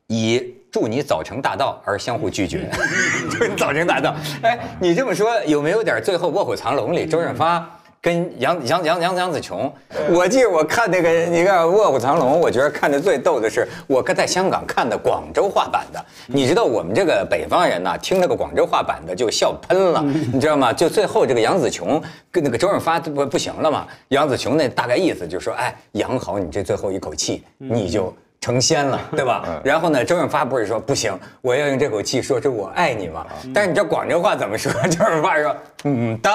[0.08, 2.67] 以祝你早成大道而相互拒绝。
[3.30, 4.15] 祝你早成大道。
[4.41, 7.80] 哎，你这么说有没有点最后《卧虎藏龙》里周润发？
[8.04, 9.72] 跟杨杨杨杨杨紫琼，
[10.12, 16.06] 我记得我看那个，你看《卧虎藏龙》，我觉得看的最逗的是我在香港看的广州话版的。
[16.28, 20.74] 你知道我们这个北方人呐，听那个广州话版的就笑喷了，你知道吗？
[20.74, 23.88] 就最后这个杨紫琼跟那个周润发不不行了嘛？
[24.10, 28.13] 杨紫琼那大概意思就是说，哎，养好你这最后一口气，你就。
[28.44, 29.62] 成仙了，对吧？
[29.64, 33.26] 然后呢，周润发不是说不行，我要用这口气说出我爱你吗？
[33.54, 34.70] 但是你知道广州话怎么说？
[34.90, 36.30] 周润发说嗯的，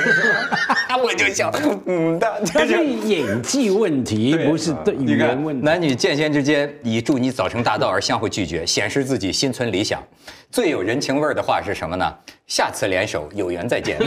[1.04, 1.52] 我就笑
[1.84, 2.40] 嗯的。
[2.46, 5.62] 这是演技问题，不是对语言问题。
[5.62, 10.02] 男女剑仙之间以祝你早成大道而相互拒绝，显示自己心存理想。
[10.50, 12.10] 最有人情味的话是什么呢？
[12.46, 13.98] 下次联手，有缘再见。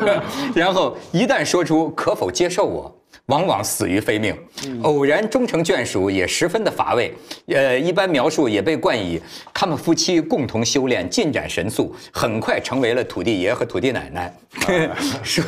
[0.56, 2.96] 然后一旦说出可否接受我？
[3.30, 4.36] 往往死于非命，
[4.82, 7.14] 偶然终成眷属也十分的乏味。
[7.46, 9.22] 呃，一般描述也被冠以
[9.54, 14.34] 他们夫妻共同修炼，进展神速，很快成为了土地爷和土地奶奶。
[15.22, 15.44] 说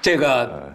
[0.00, 0.72] 这个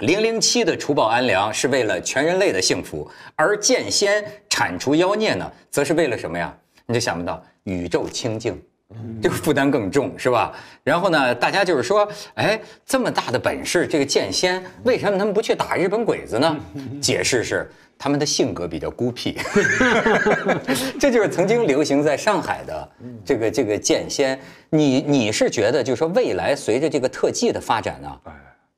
[0.00, 6.52] 零零七的除暴安良是为了全人类的幸福，而剑仙铲除妖孽呢，则是为了什么呀？
[6.86, 8.60] 你就想不到宇宙清净。
[9.20, 10.52] 这个负担更重是吧？
[10.82, 16.56] 然后呢，大家就是说，哎，这么大的本事，这个剑仙为什么他们不去打日本鬼子呢？
[17.00, 19.36] 解释是他们的性格比较孤僻，
[20.98, 22.90] 这就是曾经流行在上海的
[23.24, 24.38] 这个这个剑仙。
[24.70, 28.08] 你你是觉得，就是说未来随着这个特技的发展呢，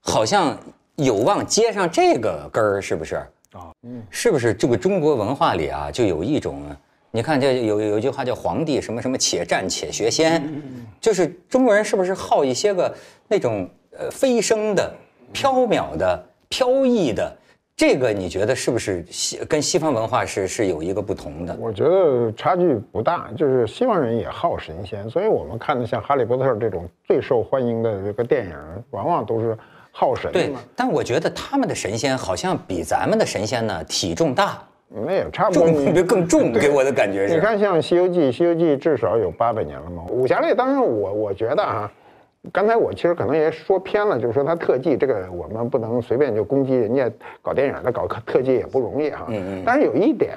[0.00, 0.58] 好像
[0.96, 3.16] 有望接上这个根儿，是不是？
[3.52, 6.64] 啊，嗯，是不是这个中国文化里啊，就有一种。
[7.12, 10.40] 你看，这有有一句话叫“皇帝什么什么且战且学仙”，
[11.00, 12.94] 就是中国人是不是好一些个
[13.26, 13.68] 那种
[13.98, 14.94] 呃飞升的、
[15.34, 17.36] 缥缈的、飘逸的？
[17.74, 21.56] 这个你觉得是不是西跟西方文化是是有一个不同的？
[21.58, 28.54] 我觉得差距不大，就是西方人也好神仙，所以我们看的像《哈利波特》这种最受欢迎的这个电影，
[28.90, 29.58] 往往都是
[29.90, 30.30] 好神。
[30.30, 34.62] 对，但我觉得他们的神仙好像比咱们的神仙呢体重大。
[34.92, 37.34] 那也差不多，重更重，给我的感觉是。
[37.34, 40.04] 你看，像《西游记》，《西游记》至少有八百年了嘛。
[40.10, 41.92] 武侠类，当然我我觉得啊，
[42.52, 47.08] 刚才我其实可能也说偏了，就是说它特技这个，我们不能随便就攻击人家
[47.40, 49.26] 搞电影的搞特技也不容易哈。
[49.28, 49.62] 嗯嗯。
[49.64, 50.34] 但是有一点，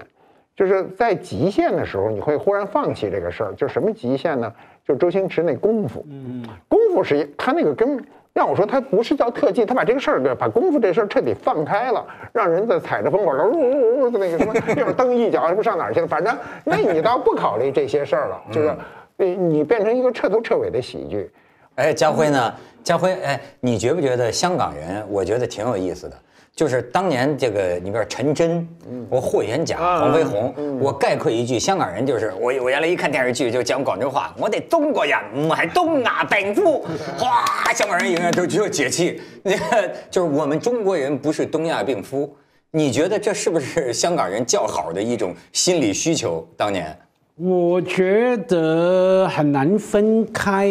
[0.56, 3.54] 就是在极限的时候，你会忽然放弃这个事儿。
[3.56, 4.54] 就什么极限呢？
[4.88, 6.06] 就周星驰那功夫。
[6.08, 6.46] 嗯。
[6.68, 8.04] 功夫是他那个跟。
[8.34, 16.08] 让我说他不是叫特技，他把这个事儿给把功夫这事儿彻底放开了，让人在踩着风火轮，呜呜呜的那个什么，一会儿蹬一脚，不上哪儿去了？
[16.08, 18.76] 反正那你倒不考虑这些事儿了，就是
[19.18, 21.32] 你你变成一个彻头彻尾的喜剧。
[21.76, 22.54] 哎，家辉呢？
[22.84, 25.06] 家辉，哎，你觉不觉得香港人？
[25.10, 26.16] 我觉得挺有意思的。
[26.56, 28.68] 就是当年这个，你比如陈真，
[29.10, 35.18] 我霍元甲、黄飞鸿，我概括一句，香港人就是我我原来一看电视剧就讲广州话，我得中国人，
[35.50, 36.86] 我还东亚病夫，
[37.18, 37.44] 哗，
[37.74, 42.36] 香港人永远都只有解气，那个就是我们中国人不是东亚病夫，
[42.70, 46.48] 你觉得这是不是香港人较好的一种心理需求？
[46.56, 46.96] 当年？
[47.36, 50.68] 我觉得很难分开，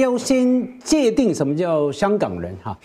[0.00, 2.76] 要先界定什么叫香港人哈，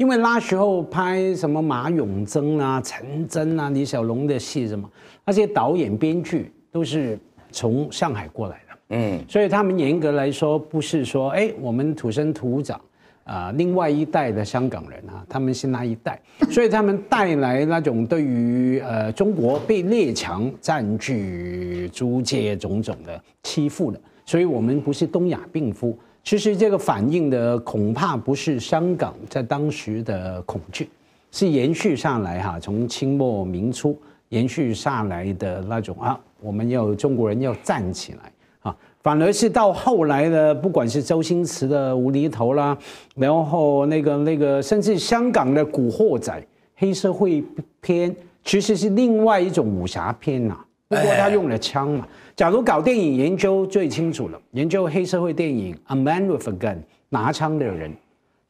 [0.00, 4.90] 因为那时候拍什么马永贞啊、陈真啊、李小龙的戏什么，
[5.26, 7.18] 那些导演编剧都是
[7.52, 12.80] 从上海过来的，嗯，所以他们严格来说不是说哎我们土生土长。
[13.24, 16.20] 啊，另外一代的香港人啊，他们是那一代，
[16.50, 25.96] 所以他们带来那种对于呃中国被列强占据、租界种种的欺负的，所以我们不是东亚病夫。
[26.22, 30.88] 其实这个反映的恐怕不是香港在当时的恐惧，
[31.32, 33.98] 是延续上来哈，从清末明初
[34.28, 38.76] 延续下来的那种啊，我们要中国人要站起来啊。
[39.02, 42.76] 反而是到后来的，不管是周星驰的无厘头啦，
[43.16, 46.46] 然后那个那个，甚至香港的古惑仔
[46.76, 47.42] 黑社会
[47.80, 48.14] 片，
[48.44, 50.56] 其实是另外一种武侠片呐。
[50.90, 52.06] 不过他用了枪嘛。
[52.36, 56.78] 假如搞电影研究最清楚了，研究黑社会电影，A Man with a Gun，
[57.08, 57.90] 拿枪的人；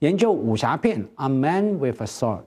[0.01, 2.41] 研究武侠片，A Man with a Sword，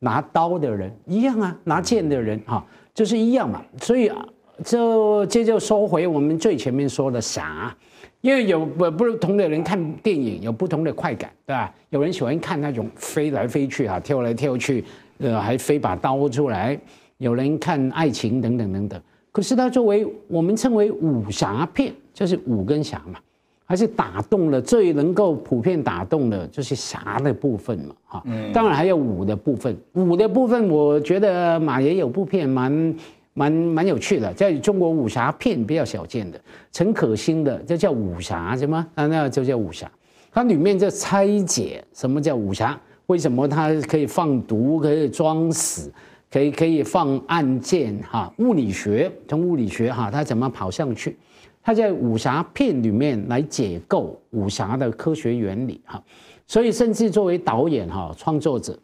[0.00, 3.62] 拿刀的人一样啊，拿剑的人哈，就是一样嘛。
[3.80, 4.26] 所以啊。
[4.64, 7.76] 就这就说回我们最前面说的侠，
[8.20, 11.74] 因为有不不同的人看电影有不同的快感，对吧？
[11.90, 14.84] 有人喜欢看那种飞来飞去啊，跳来跳去，
[15.18, 16.78] 呃，还飞把刀出来；
[17.18, 19.02] 有人看爱情等等等等。
[19.34, 23.18] 可是它作为我们称为武侠片，就是武跟侠嘛，
[23.64, 28.24] 还是打动了最能够普遍打动的，就是侠的部分嘛，哈。
[28.52, 32.94] 当然还有武的部分，武的部分我觉得马爷有部片蛮。
[33.36, 39.08] 蛮蛮有趣的，在中国武侠片比较少见的，陈可辛的这叫武侠什么啊？
[39.08, 39.90] 那就叫武侠。
[40.30, 45.92] 它里面就拆解什么叫武侠，为什么它可以放毒，可以装死，
[46.34, 48.34] 可以可以放暗箭哈？
[48.38, 51.16] 物理学从物理学哈，它怎么跑上去？
[51.62, 56.02] 它在武侠片里面来解构武侠的科学原理哈。
[56.44, 58.76] 所以甚至作为导演哈，创作者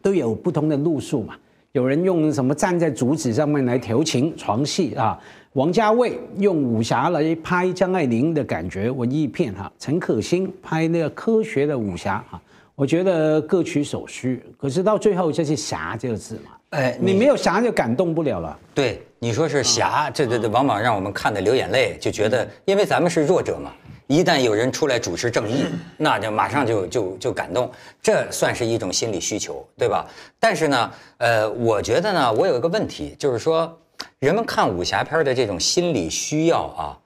[0.00, 1.34] 都有不同的路数嘛。
[1.72, 5.18] 有人用什么站在竹子上面来调情床戏啊？
[5.54, 12.40] 王家卫用武侠来拍张爱玲的感觉文艺片哈，陈可辛拍那个科学的武侠哈，
[12.76, 14.40] 我觉得各取所需。
[14.56, 18.58] 可是到最后就是侠这个字嘛，哎，你没有侠就感动不了了。
[18.74, 23.72] 对，你说是侠，这这这往往让我们看的流眼泪，就觉得因为咱们是弱者嘛。
[24.06, 25.66] 一旦有人出来主持正义，
[25.98, 27.70] 那就马上就就就感动，
[28.02, 30.06] 这算是一种心理需求，对吧？
[30.40, 33.78] 但是呢，呃，我觉得呢，我有一个问题，就是说，
[34.18, 36.98] 人们看武侠片的这种心理需要啊，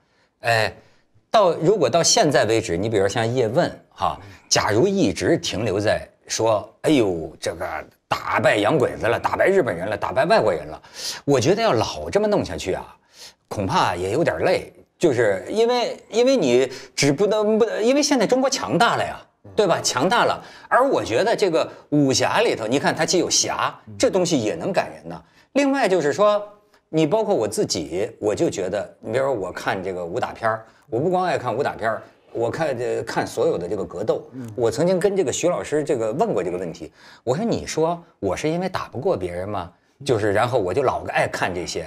[0.43, 0.73] 哎，
[1.29, 4.17] 到如果到现在为止，你比如像叶问哈，
[4.49, 7.67] 假如一直停留在说，哎呦，这个
[8.13, 10.83] 打败洋鬼子了，打败日本人了，打败外国人了，
[11.25, 12.95] 我觉得要老这么弄下去啊，
[13.49, 14.71] 恐怕也有点累。
[14.99, 19.17] 就是因为，因为你只不能不，因为现在中国强大了呀，
[19.57, 19.81] 对吧？
[19.83, 20.45] 强大了。
[20.69, 25.19] 而我觉得这个武侠里头，你看它既有侠，这东西也能感人呢。
[25.55, 26.47] 另外就是说，
[26.91, 30.61] 你包括我自己，我就觉得，你比如说我看这个武打片，
[30.91, 31.97] 我不光爱看武打片，
[32.33, 34.29] 我看这看所有的这个格斗。
[34.55, 36.93] 我曾经跟这个徐老师这个问过这个问题，
[37.25, 39.71] 我说你说我是因为打不过别人吗？
[40.05, 41.87] 就是然后我就老爱看这些。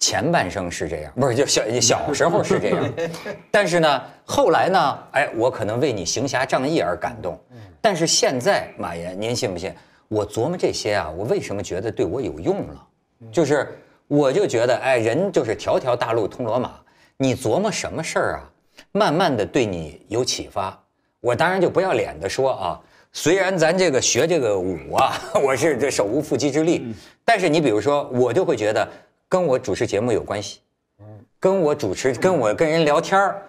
[0.00, 2.88] 前半生是这样，不是就小小时候是这样，
[3.50, 7.36] 但是呢，后来呢，哎，我可能为你行侠仗义而感动，
[7.80, 9.74] 但是现在马爷，您信不信？
[10.06, 12.86] 我琢磨这些啊，我为什么觉得对我有用了？
[13.32, 13.76] 就是
[14.06, 16.74] 我就觉得，哎，人就是条条大路通罗马，
[17.16, 18.50] 你琢磨什么事儿啊，
[18.92, 20.78] 慢慢的对你有启发。
[21.20, 22.80] 我当然就不要脸的说啊，
[23.12, 25.12] 虽然咱这个学这个舞啊，
[25.44, 28.88] 我是这手无缚鸡之力，但是你比如说，我就会觉得。
[29.30, 30.60] 跟我主持节目有关系，
[31.38, 33.42] 跟我主持、跟我跟人聊天儿，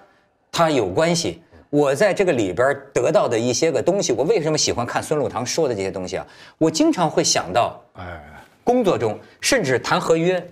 [0.52, 1.42] 它有关系。
[1.70, 6.28] 我在这个里边得到的一些个东西，我为什么喜欢看孙禄堂说的这些东西啊？
[6.58, 8.22] 我经常会想到，哎，
[8.62, 10.46] 工作中甚至谈合约，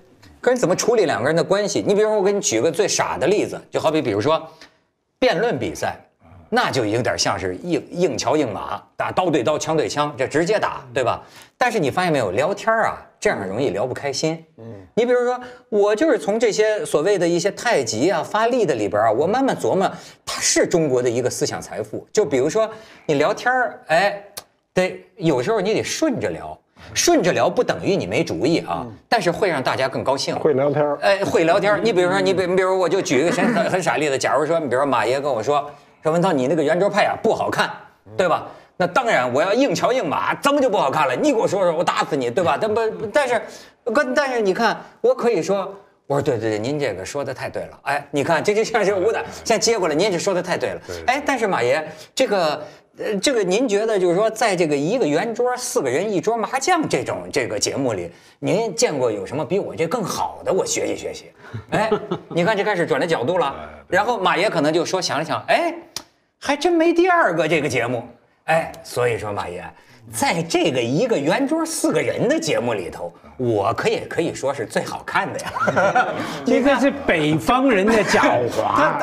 [0.48, 1.84] 跟人怎么处理两个人的关系。
[1.86, 4.41] 你比如说，我给你举个最傻的例子，就好比比如说，
[5.20, 5.98] 辩论比赛。
[6.50, 11.22] 那就有点像是硬硬桥硬马，打刀对刀，枪对枪，这直接打，对吧？
[11.58, 14.41] 但是你发现没有，聊天啊，这样容易聊不开心。
[14.56, 14.64] 嗯，
[14.95, 15.38] 你比如说，
[15.68, 19.91] 我就是从这些所谓的一些太极啊、发力的里边啊，我慢慢琢磨，
[20.26, 22.08] 它是中国的一个思想财富。
[22.14, 22.72] 就比如说，
[23.06, 23.52] 你聊天，
[23.88, 24.24] 哎，
[24.74, 26.58] 得有时候你得顺着聊，
[26.94, 30.36] 顺着聊不等于你没主意啊，但是会让大家更高兴。
[30.40, 31.80] 会聊天儿哎，会聊天儿。
[31.80, 35.70] 你比如说，你比你比如我就举一个很很很傻例子，假如说，你比如说马爷跟我说，
[36.04, 37.70] 说文涛你那个圆桌派啊不好看，
[38.16, 38.48] 对吧？
[38.78, 41.16] 那当然我要硬桥硬马，怎么就不好看了？
[41.16, 42.58] 你给我说说，我打死你，对吧？
[42.60, 43.42] 但不，但是，
[43.86, 45.74] 关但是你看，我可以说。
[46.06, 47.78] 我说对对对，您这个说的太对了。
[47.82, 50.82] 哎，你看这就像是武打，现在接过来，您这说的太对了。
[51.06, 52.64] 哎，但是马爷，这个
[52.98, 60.52] 呃，这个您觉得就是说，在这个一个圆桌四个人一桌麻将这种这个节目里，您见过有什么比我这更好的？
[60.52, 61.26] 我学习学习。
[61.70, 61.91] 哎，
[62.30, 63.56] 你看这开始转了角度了。
[63.88, 65.74] 然后马爷可能就说想了想，哎，
[66.39, 68.04] 还真没第二个这个节目。
[68.45, 69.64] 哎，所以说马爷。
[70.14, 76.08] 在这个一个圆桌四个人的节目里头，我可也可以说是最好看的呀。
[76.45, 78.93] 这个是北方人的狡猾，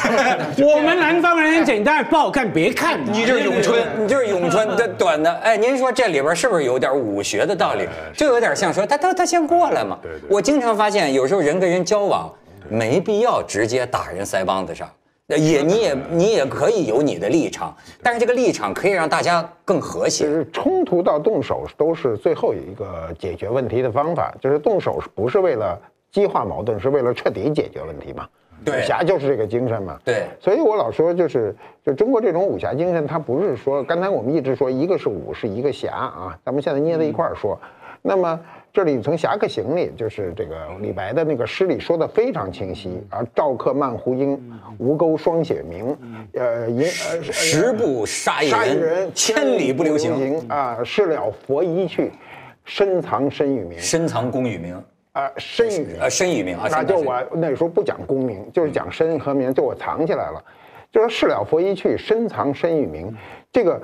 [0.58, 2.98] 我们南方人很简单，不好看别看。
[3.12, 5.30] 你就是咏春， 你就是咏春的短的。
[5.34, 7.86] 哎，您说这里边是不是有点武学的道理？
[8.14, 9.98] 就有点像说他他他先过来嘛。
[10.28, 12.32] 我经常发现，有时候人跟人交往，
[12.68, 14.90] 没必要直接打人腮帮子上。
[15.34, 20.24] 也，你也，你也可以有你的立场，但是这个立场可以让大家更和谐。
[20.24, 25.76] 就是冲突到动手都是最后一个解决问题的方法，就是动手不是为了
[26.12, 28.28] 激化矛盾，是为了彻底解决问题嘛？
[28.64, 29.98] 对，武侠就是这个精神嘛。
[30.04, 31.54] 对，所以我老说，就是
[31.84, 37.58] 就中国这种武侠精神，它不是说刚才我们一直说一个是武，是一个侠啊，咱们现在捏在一块儿说，
[38.00, 38.38] 那么。
[38.76, 44.38] 这里从《侠客行》里，就是这个李白的那个诗里说的非常清晰啊，赵客漫胡缨，
[44.76, 45.96] 吴钩霜雪明，
[46.34, 46.68] 呃，
[47.22, 52.12] 十步杀一人，千里不留行啊，事了佛衣去，
[52.66, 54.78] 深藏身与名，深藏功与名
[55.12, 60.44] 啊，身与名啊，身与名啊，那就我那时候不讲功名，就是讲身和名，就我藏起来了，
[60.92, 63.10] 就说事了佛衣去，深藏身与名，
[63.50, 63.80] 这个。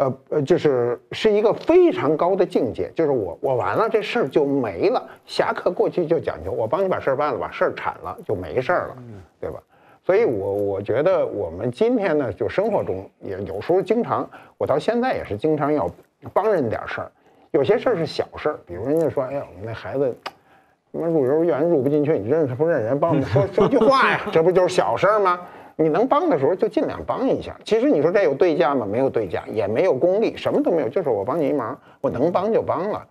[0.00, 5.06] 呃呃，就是是一个非常高的境界，就是我我完了这事儿就没了。
[5.26, 8.96] 侠客过去就讲究我帮你把事儿办了，把事儿铲了就没事儿了，
[9.38, 9.60] 对吧？
[10.02, 15.88] 所以，我我觉得我们今天呢，就生活中也有时候经常，我到现在也是经常要
[16.32, 17.12] 帮人点事儿。
[17.50, 20.16] 有些事儿是小事儿，比如人家说，哎呀，我们那孩子
[20.92, 22.98] 什么入幼儿园入不进去，你认识不认人？
[22.98, 25.40] 帮我们说 说句话呀，这不就是小事儿吗？
[25.80, 27.58] 你能帮的时候就尽量帮一下。
[27.64, 28.84] 其实你说这有对价吗？
[28.84, 33.02] 没有对价，也没有功利，什么都没有，就是我帮你一忙，我能帮就帮了。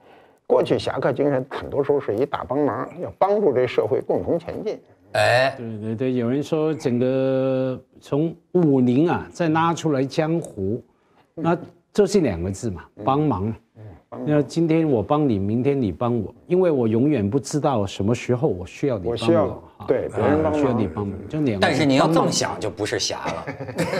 [0.45, 4.79] 过去侠客精神很多时候是一大帮忙，要帮助这社会共同前进。
[5.13, 10.79] 哎，对对对，有人说整个从武林啊再拉出来江湖，
[11.33, 11.57] 那
[11.91, 13.51] 这是两个字嘛，帮忙。
[14.25, 19.63] 那今天我帮你，明天你帮我，因为我永远不知道什么时候我需要你帮我。
[19.89, 21.59] 对，别人需要你帮忙，就两。
[21.59, 23.45] 但是你要这么想，就不是侠了。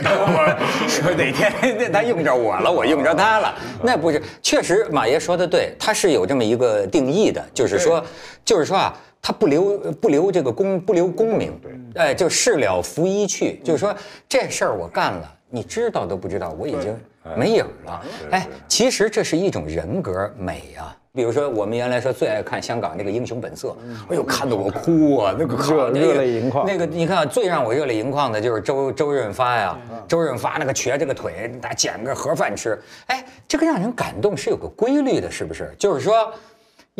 [0.88, 4.22] 说哪天那他用着我了，我用着他了，那不是。
[4.40, 8.04] 确实，马爷说的对，他是有这么一个定义的，就是说，
[8.44, 11.52] 就是说啊，他不留不留这个功，不留功名。
[11.60, 11.72] 对，
[12.02, 13.92] 哎，就事了拂衣去，就是说
[14.28, 16.96] 这事儿我干了，你知道都不知道，我已经。
[17.36, 20.96] 没影了，哎，其实这是一种人格美呀。
[21.12, 23.68] 比如说，我们原来说最爱看香港那个《英雄本色》，
[24.08, 26.64] 哎呦，看得我哭啊， 那个热热泪盈眶。
[26.64, 35.74] 那个你看，最让我热泪盈眶的就是周周润发呀，周润发那个瘸着个腿，他捡个盒饭吃，哎，这个让人感动是有个规律的，是不是？
[35.78, 36.32] 就是说。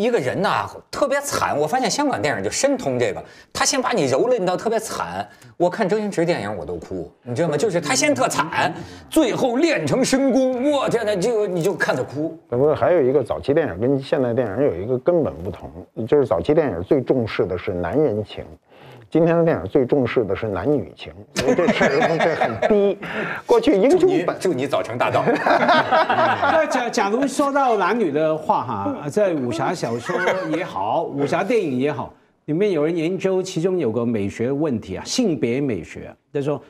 [0.01, 1.55] 一个人呐，特别惨。
[1.59, 3.22] 我发现香港电影就深通这个，
[3.53, 5.28] 他先把你蹂躏到特别惨。
[5.59, 7.57] 我看周星驰电影我都哭，你知道吗？
[7.57, 8.72] 就是他先特惨，
[9.11, 12.34] 最后练成神功，我天哪，就你就看他哭。
[12.48, 15.70] 那不是还有一个早期电影跟现代电影有一个根本不同，
[16.07, 18.42] 就是早期电影最重视的是男人情。
[19.11, 22.96] 今天的电影最重视的是男女情，这事儿这很低。
[23.44, 25.24] 过去英雄本祝你早成大道。
[25.26, 30.16] 那假假如说到男女的话哈，在武侠小说
[30.56, 36.62] 也好，武侠电影也好，里面有人研究，其中有个美学问题啊，性别美学，就是说。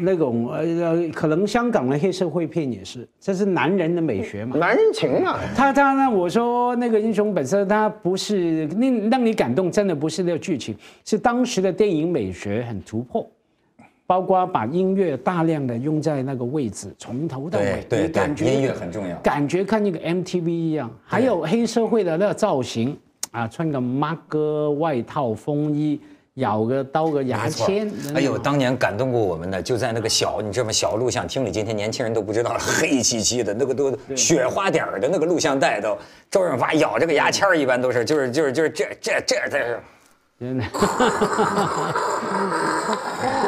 [0.00, 4.56] 那种呃呃，可能香港的黑社会片也是，这是男人的美学嘛？
[4.56, 5.38] 男人情啊！
[5.56, 6.10] 他他呢？
[6.10, 13.28] 我说那个英雄本色，他不是令让你感动，真的不是那个剧情，是当时的电影美学很突破，
[14.06, 20.90] 包括把音乐大量的用在那个位置，从头到尾，对对对，音乐很重要，感觉看那个 MTV 一样。
[21.04, 22.96] 还有黑社会的那个造型
[23.32, 26.00] 啊，穿个马哥外套风衣。
[26.38, 30.72] 咬个刀个牙签，哎呦，当年感动过我们的，就在那个小，你知道吗？
[30.72, 35.96] 小录像厅里，今天年轻人都不知道了，黑漆漆的那个都雪花点儿的那个录像带都，
[36.30, 39.80] 周润发咬这个牙签儿，一般都是就是就是就是这这这这是，
[40.38, 40.64] 真的，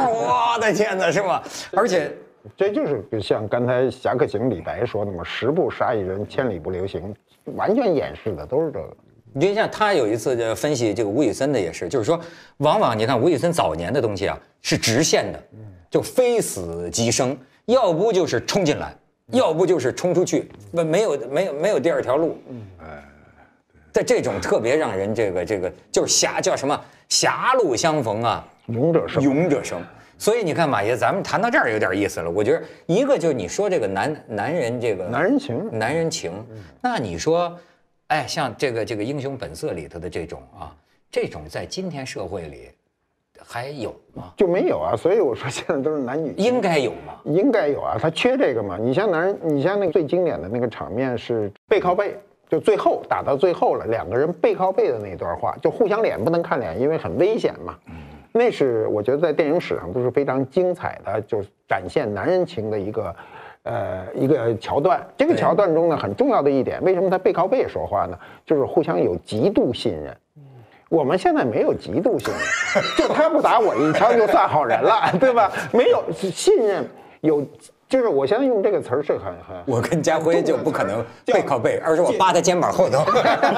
[0.06, 1.42] 我的天哪，是吧？
[1.72, 2.12] 而且
[2.56, 7.14] 这就是像刚才《侠客行》李白说的嘛，“十步杀一人，千里不留行”，
[7.54, 8.96] 完全掩饰的都是这个。
[9.32, 12.20] 你就像他有一次就分析这个吴宇森的也是，就是说，
[12.58, 15.40] 往往你看吴宇森早年的东西啊是直线的，
[15.88, 18.92] 就非死即生，要不就是冲进来，
[19.28, 22.36] 要不就是冲出去，没没有没有没有第二条路。
[22.80, 23.04] 哎，
[23.92, 29.80] 在这种特别让人这个这个就是狭叫什么狭路相逢啊，勇者胜，勇者胜。
[30.18, 32.28] 所以你看马爷，咱们谈到这儿有点意思了。
[32.28, 36.32] 我觉得一个就是你说这个男男人这个男人情，男人情，
[36.80, 37.56] 那你说。
[38.10, 40.74] 哎，像这个这个《英雄本色》里头的这种啊，
[41.12, 42.68] 这种在今天社会里
[43.38, 44.32] 还有吗？
[44.36, 46.34] 就没有啊，所以我说现在都是男女。
[46.36, 47.20] 应该有吗？
[47.24, 48.76] 应该有啊，他缺这个嘛。
[48.76, 57.78] 你像男人，你像那个最经典的那个场面是背靠背，就最后打到最后了，两个人背靠背的那段话，就互相脸不能看脸，因为很危险嘛。
[57.86, 57.94] 嗯，
[58.32, 63.14] 那是我觉得在电影史上都是非常精彩的，就是展现男人情的一个。
[63.64, 68.18] 呃，一个桥段，这个桥段中呢，很重要的一点，为什么他背靠背说话呢？
[68.46, 70.16] 就是互相有极度信任。
[70.88, 75.52] 我们现在没有极度信任， 就他不打我一枪就算好人了， 对吧？
[75.72, 76.88] 没有信任，
[77.20, 77.46] 有
[77.86, 79.56] 就是我现在用这个词儿是很很。
[79.66, 83.04] 我跟家辉就不可能背靠背，而是我扒他肩膀后头。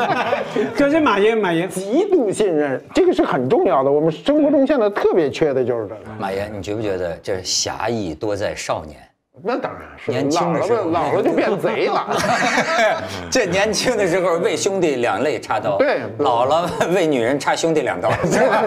[0.76, 3.90] 可是马爷，马爷极度信任，这个是很重要的。
[3.90, 6.00] 我们生活中现在特别缺的就是这个。
[6.18, 8.98] 马爷，你觉不觉得这侠义多在少年？
[9.42, 12.06] 那当然是年轻的时候，老了就变贼了。
[13.30, 18.10] 这年轻的时候为兄弟两肋插刀，对，老了为女人插兄弟两刀。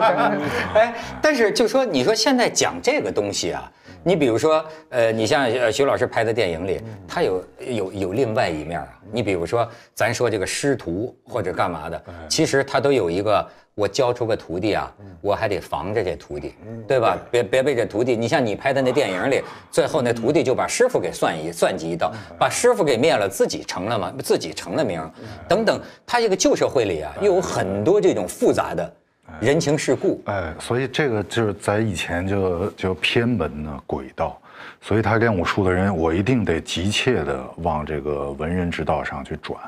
[0.73, 3.71] 哎，但是就说你说现在讲这个东西啊，
[4.03, 8.87] 你比如说，呃，你像呃徐老师拍的电影里，他有有有另外一面啊。
[9.11, 13.47] 你比如说，咱说这个师徒或者干嘛的，其实他都有一个。
[13.75, 16.55] 我教出个徒弟啊，我还得防着这徒弟，
[16.87, 17.17] 对吧？
[17.29, 22.09] 别别被这徒弟，你像你拍的那电影里，最后那徒弟就把师傅给算一算计一道，
[22.39, 25.01] 把师傅给灭了，自己成了嘛，自己成了名，
[25.45, 25.81] 等等。
[26.05, 28.93] 他这个旧社会里啊，又有很多这种复杂的
[29.41, 30.21] 人情世故。
[30.27, 34.39] 哎，所以这个就是在以前就就偏门呢轨道，
[34.79, 39.59] 所以他练武术的人，我一定得急切的往这个文人之道上去转。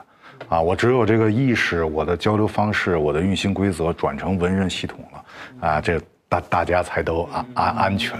[0.50, 5.26] 啊，我只有这个意识，我的交流方式，我的运行规则转成文人系统了，
[5.68, 8.18] 啊，这大大家才都安安安全。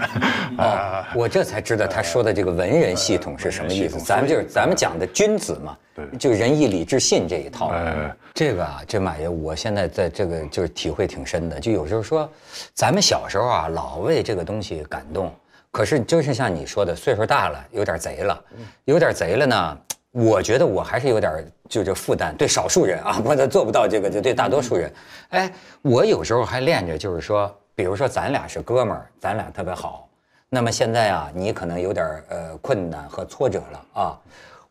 [0.56, 3.98] 啊， 我这才知道他说的这个文人系统是什么意思。
[3.98, 7.68] 咱们就是咱们讲的君子嘛，对，就仁义礼智信这一套。
[7.68, 11.60] 哎，这个啊，这马爷，我现在在这个就是体会挺深的。
[11.60, 12.30] 就有时候说，
[12.74, 15.32] 咱们小时候啊，老为这个东西感动，
[15.70, 18.44] 可是就是像你说的，岁数大了，有点贼了，
[18.84, 19.78] 有点贼了呢。
[20.12, 24.92] 我觉得我还是有点就这负担，对少数人啊， 我做不到这个，就对大多数人。
[25.28, 25.52] 哎，
[25.82, 30.08] 我有时候还练着，就是说，比如说咱俩是哥们儿，咱俩特别好。
[30.48, 34.18] 那么现在啊，你可能有点呃困难和挫折了啊。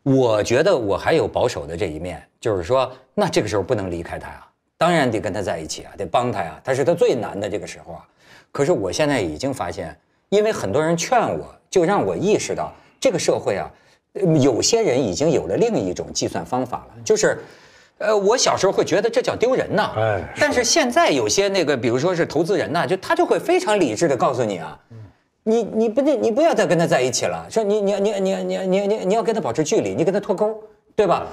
[0.02, 4.44] 我觉得我还有保守的这一面，就是说，那这个时候不能离开他呀，
[4.76, 8.04] 当然得跟他在一起啊，得帮他呀，他是他最难的这个时候啊。
[8.50, 9.96] 可是我现在已经发现，
[10.30, 13.70] 因为很多人劝我，就让我意识到这个社会啊。
[14.42, 17.38] 有些人已经有了另一种计算方法了，就是，
[17.98, 24.78] 呃，我小时候会觉得这叫丢人呐，哎，但是现在有些那个，比如说是投资人呐，就他就会非常理智的告诉你啊，
[25.44, 30.58] 你你不你不要再跟他在一起了，说你你你你你你你你要跟他保持距离，你跟他脱钩，
[30.96, 31.26] 对吧？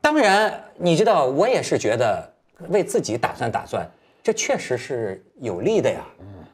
[0.00, 2.32] 当然，你知道我也是觉得
[2.68, 3.86] 为自己打算打算，
[4.22, 6.00] 这确实是有利的呀，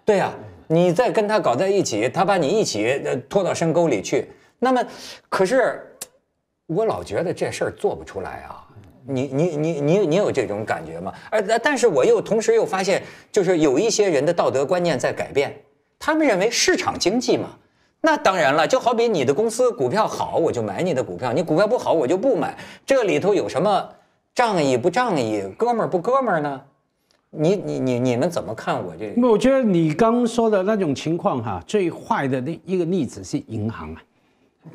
[0.05, 0.33] 对呀，
[0.67, 4.29] 你再跟他搞在一起，他把你一起拖到深沟里去。
[4.59, 4.83] 那么，
[5.29, 5.97] 可是
[6.67, 8.63] 我老觉得这事儿做不出来啊！
[9.09, 11.13] 你你你你你有这种感觉吗？
[11.31, 15.55] 而但是我又同时又发现，就是有一些人的道德观念在改变，
[15.99, 17.51] 他们认为市场经济嘛，
[18.01, 22.57] 那当然了，就好比你的公司股票好，我就买你的股票；你股票不好，我就不买。
[22.85, 23.89] 这里头有什么
[24.35, 26.61] 仗义不仗义，哥们儿不哥们儿呢？
[27.31, 29.15] 你你你你们怎么看我这？
[29.23, 34.03] 我觉得你刚说的那种情况哈，最坏的那一个例子是银行啊。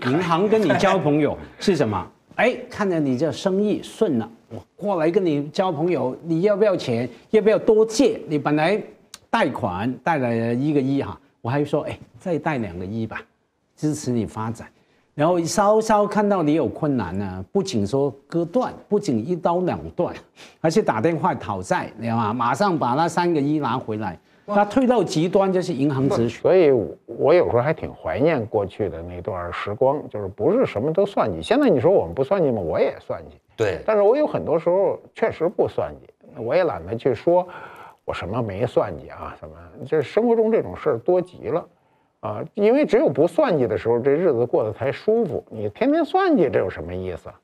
[0.06, 2.08] 银行跟你交朋友是什么？
[2.36, 7.08] 哎，看着你这生意顺了，我过来跟你交朋友，你要不要钱？
[7.30, 8.20] 要不要多借？
[8.28, 8.82] 你本来
[9.30, 13.22] 贷款贷了一个亿哈，我还说哎，再贷两个亿吧，
[13.76, 14.68] 支持你发展。
[15.14, 20.16] 然后稍稍看到你有困难呢，不仅说割断，不仅一刀两断，
[20.62, 22.34] 而且打电话讨债，你知道吗？
[22.34, 24.18] 马上把那三个亿拿回来。
[24.48, 26.72] 他退到极端就是银行咨询，所以
[27.06, 31.42] 我有时候还挺怀念过去的那段时光，就是不是什么都算计。
[31.42, 32.62] 现在你说我们不算计吗？
[32.62, 33.38] 我也算计。
[33.56, 37.48] 对，但是我有很多时候确实不算计，我也懒得去说，
[38.04, 39.36] 我什么没算计啊？
[39.40, 39.56] 什么？
[39.86, 41.68] 这生活中这种事儿多极了，
[42.22, 45.44] 啊，因为只有不算计的时候，这日子过得才舒服。
[45.50, 47.30] 你天天算计，这有什么意思？
[47.30, 47.40] 啊，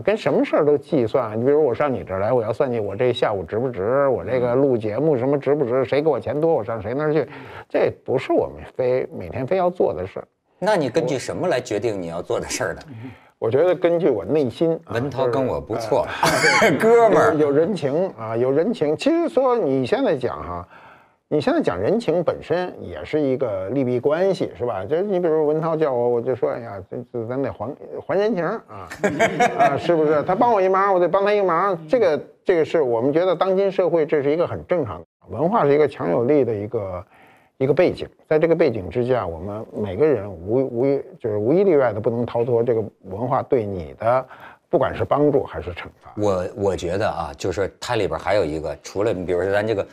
[0.00, 1.38] 跟什么事儿都计算。
[1.38, 7.26] 你比如我上你这儿来，我要算计我这下午值不值，我这个录节目什么值不值，谁给我钱多，我上谁那儿去，
[7.68, 10.28] 这不是我们非每天非要做的事儿。
[10.58, 12.80] 那你根据什么来决定你要做的事儿呢？
[13.38, 16.06] 我觉得根据我内心，文涛跟我不错，
[16.80, 18.96] 哥们儿有人情啊，有人情。
[18.96, 20.66] 其实说你现在讲哈，
[21.28, 24.84] 你现在讲人情本身也是一个利弊关系，是吧？
[24.84, 27.68] 就是你比如文涛叫我，我就说，哎呀，这这咱得还
[28.06, 28.88] 还人情啊，
[29.58, 30.22] 啊，是不是？
[30.22, 31.76] 他帮我一忙，我得帮他一忙。
[31.88, 37.04] 这个这个是我们觉得当今社会这是一个很正常的，文化是一个强有力的一个。
[37.58, 44.26] 一个背景，在这个背景之下，我们每个人无无一就是无一例外的不能逃脱这个文化对你的，
[44.68, 46.12] 不管是帮助还是惩罚。
[46.18, 49.86] 我我觉得啊，就是它里边还有一个，除了你比如说咱这个，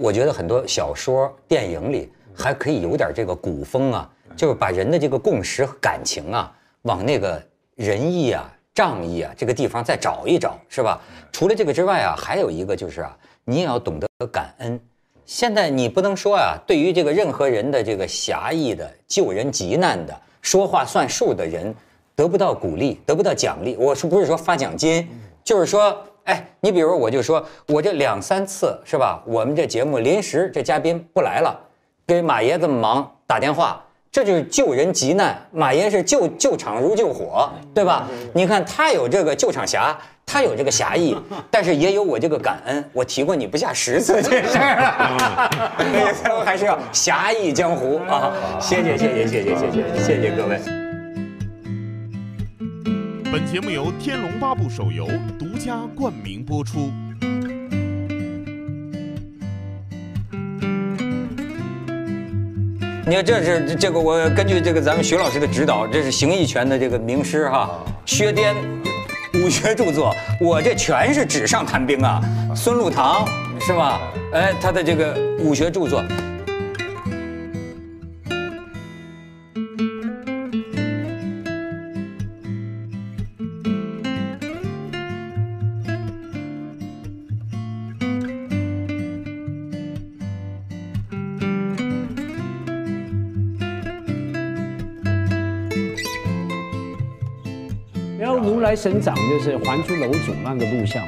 [0.00, 6.50] 我觉得很多小说、电影里还可以有点这个古风啊，就是把人的这个共识和感情啊，
[6.82, 7.40] 往那个
[7.74, 10.98] 仁义啊、仗义啊这个地方再找一找，是吧？
[11.30, 14.80] 除了这个之外啊，还有一个就是啊，你也要懂得感恩。
[15.26, 21.74] 现在你不能说啊，对于这个任何人的这个侠义的救人急难的说话算数的人，
[22.16, 23.76] 得不到鼓励，得不到奖励。
[23.76, 25.06] 我说不是说发奖金，
[25.44, 29.20] 就是说，哎，你比如我就说我这两三次是吧？
[29.26, 31.58] 我们这节目临时这嘉宾不来了，
[32.06, 35.36] 给马爷这么忙打电话，这就是救人急难。
[35.50, 38.06] 马爷是救救场如救火，对吧？
[38.32, 39.98] 你看他有这个救场侠。
[40.32, 41.16] 他有这个侠义，
[41.50, 42.84] 但是也有我这个感恩。
[42.92, 45.50] 我提过你不下十次这事儿，
[46.14, 48.30] 所以我还是要侠义江湖啊！
[48.60, 50.79] 谢谢谢谢谢谢谢谢谢谢各位。
[53.32, 55.06] 本节目由《天龙八部》手游
[55.38, 56.90] 独家冠名播出。
[63.06, 67.70] 你看，这是这个我根据这个咱们徐老师的指导，这是形意拳的这个名师哈，
[68.04, 68.52] 薛颠。
[69.34, 72.20] 武学著作，我这全是纸上谈兵啊！
[72.56, 73.24] 孙禄堂
[73.60, 74.00] 是吧？
[74.32, 76.02] 哎，他的这个武学著作。
[98.80, 101.06] 生长就是《还珠楼主》那个录像。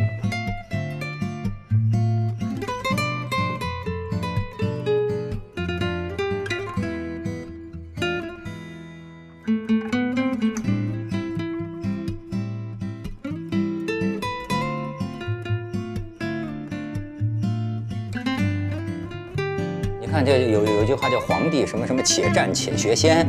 [19.98, 23.26] 你看，这有有一句话叫“皇帝什么什么，且战且学仙”。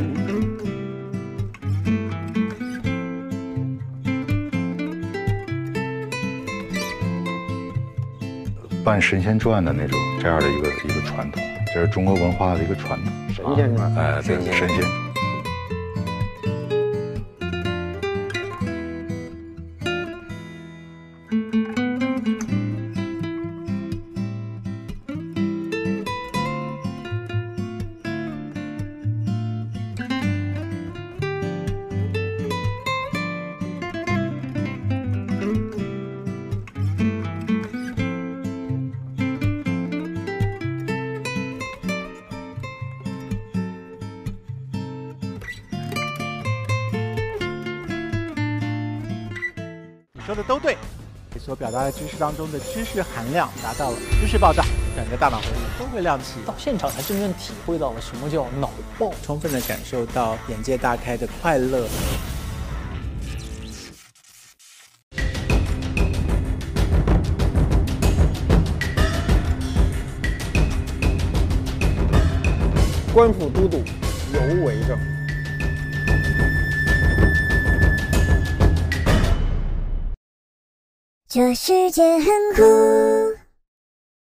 [9.03, 11.43] 神仙传的那种这样的一个一个传统，
[11.73, 13.11] 这是中国文化的一个传统。
[13.35, 15.02] 神仙传，哎，对，神仙。
[51.83, 54.63] 在知识当中的知识含量达到了知识爆炸，
[54.95, 56.35] 整个大脑回路都会亮起。
[56.45, 61.85] 到现场才真正体会到了什么叫脑爆，充分的感受到眼界大开的快乐。
[73.13, 73.83] 官府都督
[81.65, 83.02] 世界很酷。